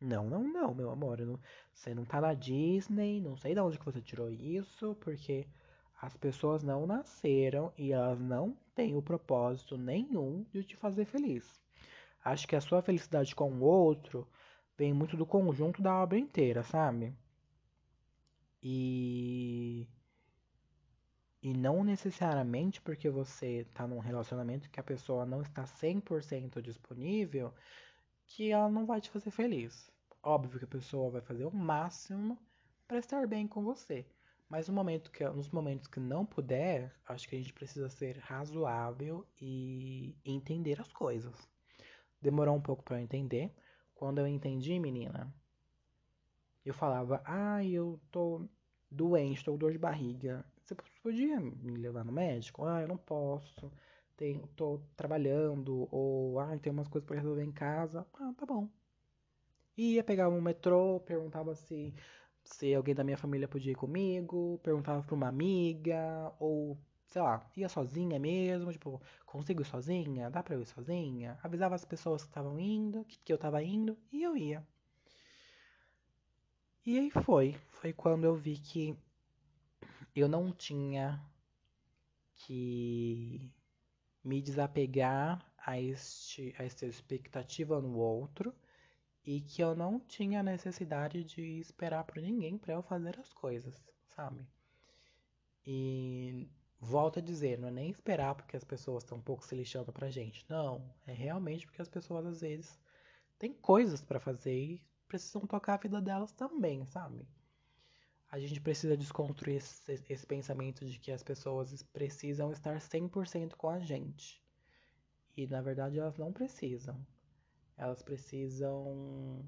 Não, 0.00 0.28
não, 0.28 0.42
não, 0.42 0.74
meu 0.74 0.90
amor. 0.90 1.20
Não, 1.20 1.38
você 1.72 1.94
não 1.94 2.04
tá 2.04 2.20
na 2.20 2.34
Disney, 2.34 3.20
não 3.20 3.36
sei 3.36 3.54
de 3.54 3.60
onde 3.60 3.78
que 3.78 3.84
você 3.84 4.00
tirou 4.00 4.30
isso, 4.30 4.94
porque 5.00 5.46
as 6.00 6.16
pessoas 6.16 6.62
não 6.62 6.86
nasceram 6.86 7.72
e 7.76 7.92
elas 7.92 8.20
não 8.20 8.56
têm 8.74 8.96
o 8.96 9.02
propósito 9.02 9.78
nenhum 9.78 10.44
de 10.52 10.62
te 10.62 10.76
fazer 10.76 11.06
feliz. 11.06 11.60
Acho 12.24 12.46
que 12.46 12.56
a 12.56 12.60
sua 12.60 12.82
felicidade 12.82 13.34
com 13.34 13.50
o 13.52 13.62
outro 13.62 14.28
vem 14.76 14.92
muito 14.92 15.16
do 15.16 15.24
conjunto 15.24 15.80
da 15.80 15.94
obra 15.94 16.18
inteira, 16.18 16.62
sabe? 16.62 17.14
E 18.62 19.86
e 21.46 21.54
não 21.54 21.84
necessariamente 21.84 22.80
porque 22.80 23.08
você 23.08 23.58
está 23.58 23.86
num 23.86 24.00
relacionamento 24.00 24.68
que 24.68 24.80
a 24.80 24.82
pessoa 24.82 25.24
não 25.24 25.42
está 25.42 25.64
100% 25.64 26.60
disponível, 26.60 27.54
que 28.26 28.50
ela 28.50 28.68
não 28.68 28.84
vai 28.84 29.00
te 29.00 29.10
fazer 29.10 29.30
feliz. 29.30 29.88
Óbvio 30.20 30.58
que 30.58 30.64
a 30.64 30.68
pessoa 30.68 31.08
vai 31.08 31.20
fazer 31.20 31.44
o 31.44 31.54
máximo 31.54 32.36
para 32.88 32.98
estar 32.98 33.28
bem 33.28 33.46
com 33.46 33.62
você. 33.62 34.04
Mas 34.48 34.66
no 34.66 34.74
momento 34.74 35.08
que, 35.12 35.24
nos 35.28 35.48
momentos 35.48 35.86
que 35.86 36.00
não 36.00 36.26
puder, 36.26 36.92
acho 37.06 37.28
que 37.28 37.36
a 37.36 37.38
gente 37.38 37.52
precisa 37.52 37.88
ser 37.88 38.18
razoável 38.18 39.24
e 39.40 40.18
entender 40.24 40.80
as 40.80 40.92
coisas. 40.92 41.48
Demorou 42.20 42.56
um 42.56 42.60
pouco 42.60 42.82
para 42.82 42.96
eu 42.96 43.04
entender. 43.04 43.54
Quando 43.94 44.18
eu 44.18 44.26
entendi, 44.26 44.80
menina, 44.80 45.32
eu 46.64 46.74
falava: 46.74 47.22
"Ah, 47.24 47.64
eu 47.64 48.00
tô 48.10 48.48
doente, 48.90 49.44
tô 49.44 49.52
com 49.52 49.58
dor 49.58 49.70
de 49.70 49.78
barriga. 49.78 50.44
Você 50.66 50.74
podia 51.02 51.40
me 51.40 51.76
levar 51.78 52.04
no 52.04 52.12
médico? 52.12 52.64
Ah, 52.66 52.82
eu 52.82 52.88
não 52.88 52.96
posso. 52.98 53.72
Tenho, 54.16 54.46
tô 54.48 54.80
trabalhando. 54.96 55.88
Ou, 55.92 56.38
ah, 56.40 56.58
tem 56.58 56.72
umas 56.72 56.88
coisas 56.88 57.06
para 57.06 57.16
resolver 57.16 57.44
em 57.44 57.52
casa. 57.52 58.06
Ah, 58.14 58.34
tá 58.36 58.44
bom. 58.44 58.68
Ia 59.78 60.02
pegar 60.04 60.28
um 60.28 60.40
metrô, 60.40 61.00
perguntava 61.00 61.54
se, 61.54 61.94
se 62.44 62.74
alguém 62.74 62.94
da 62.94 63.04
minha 63.04 63.16
família 63.16 63.46
podia 63.48 63.72
ir 63.72 63.74
comigo, 63.76 64.58
perguntava 64.62 65.02
pra 65.02 65.14
uma 65.14 65.28
amiga, 65.28 66.32
ou, 66.40 66.76
sei 67.08 67.22
lá, 67.22 67.48
ia 67.56 67.68
sozinha 67.68 68.18
mesmo, 68.18 68.72
tipo, 68.72 69.00
consigo 69.24 69.62
ir 69.62 69.66
sozinha? 69.66 70.30
Dá 70.30 70.42
pra 70.42 70.54
eu 70.56 70.62
ir 70.62 70.66
sozinha? 70.66 71.38
Avisava 71.42 71.74
as 71.74 71.84
pessoas 71.84 72.22
que 72.22 72.28
estavam 72.30 72.58
indo, 72.58 73.04
que, 73.04 73.18
que 73.20 73.32
eu 73.32 73.38
tava 73.38 73.62
indo, 73.62 73.96
e 74.12 74.22
eu 74.22 74.36
ia. 74.36 74.66
E 76.86 76.98
aí 76.98 77.10
foi. 77.10 77.54
Foi 77.68 77.92
quando 77.92 78.24
eu 78.24 78.34
vi 78.34 78.56
que 78.56 78.96
eu 80.20 80.28
não 80.28 80.50
tinha 80.52 81.22
que 82.34 83.52
me 84.24 84.40
desapegar 84.40 85.44
a, 85.58 85.80
este, 85.80 86.54
a 86.58 86.64
esta 86.64 86.86
expectativa 86.86 87.80
no 87.80 87.96
outro 87.98 88.54
e 89.24 89.40
que 89.40 89.62
eu 89.62 89.74
não 89.74 90.00
tinha 90.00 90.42
necessidade 90.42 91.24
de 91.24 91.60
esperar 91.60 92.04
por 92.04 92.16
ninguém 92.22 92.56
para 92.56 92.74
eu 92.74 92.82
fazer 92.82 93.18
as 93.18 93.32
coisas, 93.32 93.84
sabe? 94.08 94.46
E 95.66 96.48
volto 96.80 97.18
a 97.18 97.22
dizer, 97.22 97.58
não 97.58 97.68
é 97.68 97.72
nem 97.72 97.90
esperar 97.90 98.34
porque 98.34 98.56
as 98.56 98.64
pessoas 98.64 99.02
estão 99.02 99.18
um 99.18 99.22
pouco 99.22 99.44
se 99.44 99.54
lixando 99.54 99.92
pra 99.92 100.10
gente. 100.10 100.46
Não, 100.48 100.94
é 101.06 101.12
realmente 101.12 101.66
porque 101.66 101.82
as 101.82 101.88
pessoas 101.88 102.24
às 102.26 102.40
vezes 102.40 102.78
têm 103.38 103.52
coisas 103.52 104.00
para 104.00 104.20
fazer 104.20 104.54
e 104.54 104.82
precisam 105.08 105.46
tocar 105.46 105.74
a 105.74 105.78
vida 105.78 106.00
delas 106.00 106.32
também, 106.32 106.86
sabe? 106.86 107.26
A 108.30 108.38
gente 108.38 108.60
precisa 108.60 108.96
desconstruir 108.96 109.56
esse, 109.56 110.02
esse, 110.08 110.26
pensamento 110.26 110.84
de 110.84 110.98
que 110.98 111.12
as 111.12 111.22
pessoas 111.22 111.82
precisam 111.82 112.50
estar 112.50 112.76
100% 112.76 113.54
com 113.54 113.68
a 113.68 113.78
gente. 113.78 114.42
E 115.36 115.46
na 115.46 115.62
verdade 115.62 115.98
elas 115.98 116.18
não 116.18 116.32
precisam. 116.32 117.06
Elas 117.76 118.02
precisam 118.02 119.44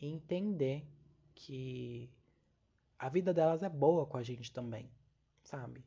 entender 0.00 0.84
que 1.34 2.10
a 2.98 3.08
vida 3.08 3.32
delas 3.32 3.62
é 3.62 3.68
boa 3.68 4.06
com 4.06 4.16
a 4.16 4.22
gente 4.22 4.52
também, 4.52 4.90
sabe? 5.42 5.84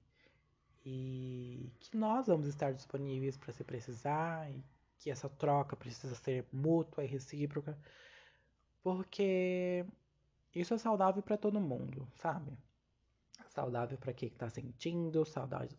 E 0.86 1.72
que 1.80 1.98
nós 1.98 2.28
vamos 2.28 2.48
estar 2.48 2.72
disponíveis 2.74 3.38
para 3.38 3.52
se 3.52 3.64
precisar 3.64 4.50
e 4.52 4.64
que 4.98 5.12
essa 5.12 5.28
troca 5.28 5.76
precisa 5.76 6.16
ser 6.16 6.46
mútua 6.52 7.04
e 7.04 7.08
recíproca. 7.08 7.78
Porque 8.82 9.86
isso 10.54 10.74
é 10.74 10.78
saudável 10.78 11.22
para 11.24 11.38
todo 11.38 11.60
mundo, 11.60 12.08
sabe? 12.16 12.58
Saudável 13.50 13.98
para 13.98 14.14
quem 14.14 14.30
está 14.30 14.50
sentindo, 14.50 15.26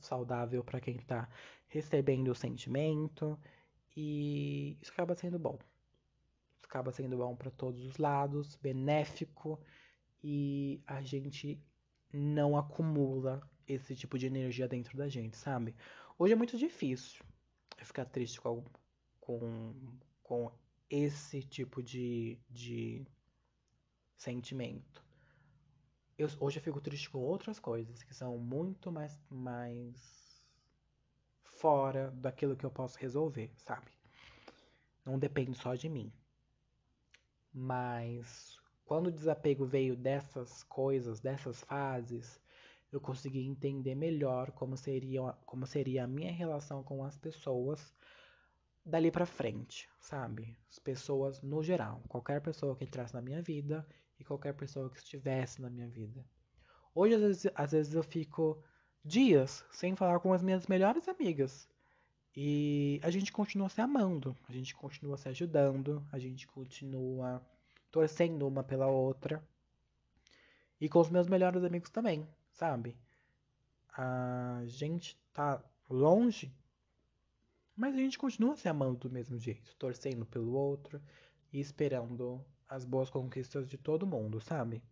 saudável, 0.00 0.62
para 0.62 0.80
quem 0.80 0.96
está 0.96 1.28
recebendo 1.68 2.28
o 2.28 2.34
sentimento. 2.34 3.38
E 3.96 4.76
isso 4.80 4.92
acaba 4.92 5.14
sendo 5.14 5.38
bom. 5.38 5.58
Isso 6.56 6.66
acaba 6.66 6.92
sendo 6.92 7.16
bom 7.16 7.34
para 7.34 7.50
todos 7.50 7.84
os 7.84 7.96
lados, 7.96 8.56
benéfico 8.56 9.58
e 10.22 10.82
a 10.86 11.02
gente 11.02 11.60
não 12.12 12.56
acumula 12.56 13.42
esse 13.66 13.94
tipo 13.96 14.18
de 14.18 14.26
energia 14.26 14.68
dentro 14.68 14.96
da 14.96 15.08
gente, 15.08 15.36
sabe? 15.36 15.74
Hoje 16.18 16.34
é 16.34 16.36
muito 16.36 16.56
difícil 16.56 17.24
ficar 17.78 18.04
triste 18.04 18.40
com, 18.40 18.64
com, 19.20 19.74
com 20.22 20.52
esse 20.88 21.42
tipo 21.42 21.82
de, 21.82 22.38
de 22.48 23.04
sentimento. 24.22 25.04
Eu, 26.16 26.28
hoje 26.38 26.58
eu 26.58 26.62
fico 26.62 26.80
triste 26.80 27.10
com 27.10 27.18
outras 27.18 27.58
coisas 27.58 28.02
que 28.02 28.14
são 28.14 28.38
muito 28.38 28.92
mais, 28.92 29.18
mais 29.28 30.42
fora 31.42 32.10
daquilo 32.12 32.56
que 32.56 32.64
eu 32.64 32.70
posso 32.70 32.98
resolver, 32.98 33.50
sabe? 33.56 33.90
Não 35.04 35.18
depende 35.18 35.56
só 35.58 35.74
de 35.74 35.88
mim. 35.88 36.12
Mas 37.52 38.60
quando 38.84 39.08
o 39.08 39.12
desapego 39.12 39.64
veio 39.66 39.96
dessas 39.96 40.62
coisas, 40.62 41.20
dessas 41.20 41.60
fases, 41.62 42.40
eu 42.92 43.00
consegui 43.00 43.44
entender 43.44 43.96
melhor 43.96 44.52
como 44.52 44.76
seria, 44.76 45.32
como 45.44 45.66
seria 45.66 46.04
a 46.04 46.08
minha 46.08 46.30
relação 46.30 46.84
com 46.84 47.02
as 47.04 47.18
pessoas 47.18 47.92
dali 48.84 49.10
para 49.10 49.26
frente, 49.26 49.88
sabe? 49.98 50.56
As 50.70 50.78
pessoas 50.78 51.40
no 51.42 51.62
geral, 51.62 52.02
qualquer 52.08 52.40
pessoa 52.40 52.76
que 52.76 52.84
entrasse 52.84 53.14
na 53.14 53.22
minha 53.22 53.42
vida, 53.42 53.86
e 54.22 54.24
qualquer 54.24 54.54
pessoa 54.54 54.88
que 54.88 54.98
estivesse 54.98 55.60
na 55.60 55.68
minha 55.68 55.88
vida. 55.88 56.24
Hoje, 56.94 57.14
às 57.14 57.20
vezes, 57.20 57.52
às 57.54 57.72
vezes 57.72 57.94
eu 57.94 58.02
fico 58.02 58.62
dias 59.04 59.64
sem 59.72 59.96
falar 59.96 60.20
com 60.20 60.32
as 60.32 60.42
minhas 60.42 60.66
melhores 60.66 61.08
amigas. 61.08 61.68
E 62.34 63.00
a 63.02 63.10
gente 63.10 63.30
continua 63.30 63.68
se 63.68 63.80
amando, 63.80 64.34
a 64.48 64.52
gente 64.52 64.74
continua 64.74 65.18
se 65.18 65.28
ajudando, 65.28 66.06
a 66.10 66.18
gente 66.18 66.46
continua 66.46 67.44
torcendo 67.90 68.46
uma 68.46 68.62
pela 68.62 68.86
outra. 68.86 69.42
E 70.80 70.88
com 70.88 71.00
os 71.00 71.10
meus 71.10 71.26
melhores 71.26 71.62
amigos 71.62 71.90
também, 71.90 72.26
sabe? 72.52 72.96
A 73.94 74.62
gente 74.66 75.20
tá 75.32 75.62
longe, 75.90 76.54
mas 77.76 77.94
a 77.94 77.98
gente 77.98 78.18
continua 78.18 78.56
se 78.56 78.68
amando 78.68 79.00
do 79.00 79.10
mesmo 79.10 79.38
jeito, 79.38 79.76
torcendo 79.76 80.24
pelo 80.24 80.52
outro 80.52 81.02
e 81.52 81.60
esperando 81.60 82.42
as 82.72 82.86
boas 82.86 83.10
conquistas 83.10 83.68
de 83.68 83.76
todo 83.76 84.06
mundo, 84.06 84.40
sabe? 84.40 84.82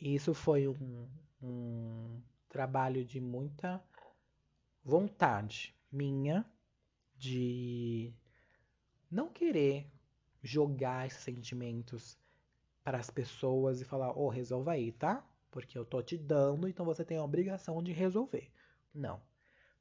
E 0.00 0.14
isso 0.14 0.32
foi 0.32 0.68
um, 0.68 1.08
um 1.42 2.22
trabalho 2.48 3.04
de 3.04 3.20
muita 3.20 3.82
vontade 4.84 5.74
minha 5.90 6.44
de 7.16 8.12
não 9.10 9.28
querer 9.28 9.90
jogar 10.40 11.06
esses 11.06 11.22
sentimentos 11.22 12.16
para 12.84 12.98
as 12.98 13.10
pessoas 13.10 13.80
e 13.80 13.84
falar, 13.84 14.16
ô, 14.16 14.26
oh, 14.26 14.28
resolva 14.28 14.72
aí, 14.72 14.92
tá? 14.92 15.26
Porque 15.50 15.76
eu 15.76 15.84
tô 15.84 16.00
te 16.02 16.16
dando, 16.16 16.68
então 16.68 16.84
você 16.84 17.04
tem 17.04 17.16
a 17.16 17.24
obrigação 17.24 17.82
de 17.82 17.92
resolver. 17.92 18.52
Não. 18.94 19.20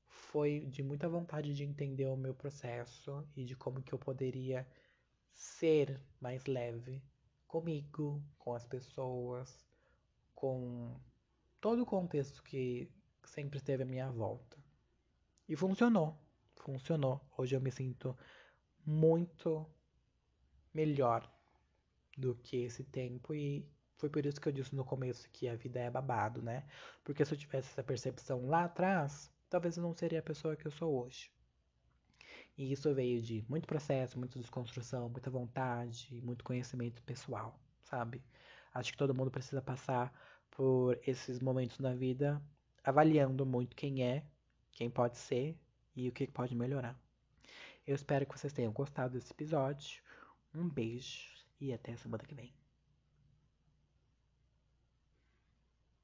Foi 0.05 0.61
de 0.61 0.81
muita 0.81 1.07
vontade 1.07 1.53
de 1.53 1.63
entender 1.63 2.05
o 2.05 2.17
meu 2.17 2.33
processo 2.33 3.27
e 3.35 3.43
de 3.43 3.55
como 3.55 3.83
que 3.83 3.93
eu 3.93 3.99
poderia 3.99 4.65
ser 5.33 6.01
mais 6.19 6.45
leve 6.45 7.03
comigo, 7.47 8.23
com 8.37 8.53
as 8.53 8.65
pessoas, 8.65 9.65
com 10.33 10.95
todo 11.59 11.83
o 11.83 11.85
contexto 11.85 12.43
que 12.43 12.91
sempre 13.23 13.57
esteve 13.57 13.83
à 13.83 13.85
minha 13.85 14.11
volta. 14.11 14.57
E 15.47 15.55
funcionou, 15.55 16.17
funcionou. 16.55 17.21
Hoje 17.37 17.55
eu 17.55 17.61
me 17.61 17.71
sinto 17.71 18.17
muito 18.85 19.65
melhor 20.73 21.29
do 22.17 22.35
que 22.35 22.57
esse 22.57 22.83
tempo 22.83 23.33
e 23.33 23.67
foi 23.97 24.09
por 24.09 24.25
isso 24.25 24.41
que 24.41 24.47
eu 24.49 24.51
disse 24.51 24.75
no 24.75 24.83
começo 24.83 25.29
que 25.31 25.47
a 25.47 25.55
vida 25.55 25.79
é 25.79 25.89
babado, 25.89 26.41
né? 26.41 26.67
Porque 27.03 27.23
se 27.23 27.33
eu 27.33 27.37
tivesse 27.37 27.69
essa 27.69 27.83
percepção 27.83 28.47
lá 28.47 28.65
atrás, 28.65 29.31
talvez 29.49 29.77
eu 29.77 29.83
não 29.83 29.93
seria 29.93 30.19
a 30.19 30.23
pessoa 30.23 30.55
que 30.55 30.65
eu 30.65 30.71
sou 30.71 31.03
hoje. 31.03 31.31
E 32.57 32.71
isso 32.71 32.93
veio 32.93 33.21
de 33.21 33.43
muito 33.49 33.67
processo, 33.67 34.19
muita 34.19 34.39
desconstrução, 34.39 35.09
muita 35.09 35.29
vontade, 35.29 36.21
muito 36.21 36.43
conhecimento 36.43 37.01
pessoal, 37.03 37.59
sabe? 37.83 38.23
Acho 38.73 38.91
que 38.91 38.97
todo 38.97 39.13
mundo 39.13 39.31
precisa 39.31 39.61
passar 39.61 40.13
por 40.51 40.99
esses 41.05 41.39
momentos 41.39 41.79
na 41.79 41.93
vida 41.93 42.41
avaliando 42.83 43.45
muito 43.45 43.75
quem 43.75 44.03
é, 44.03 44.23
quem 44.71 44.89
pode 44.89 45.17
ser 45.17 45.57
e 45.95 46.09
o 46.09 46.11
que 46.11 46.27
pode 46.27 46.55
melhorar. 46.55 46.99
Eu 47.87 47.95
espero 47.95 48.25
que 48.25 48.37
vocês 48.37 48.53
tenham 48.53 48.71
gostado 48.71 49.13
desse 49.13 49.31
episódio. 49.31 50.01
Um 50.53 50.69
beijo 50.69 51.29
e 51.59 51.73
até 51.73 51.95
semana 51.95 52.23
que 52.23 52.35
vem. 52.35 52.62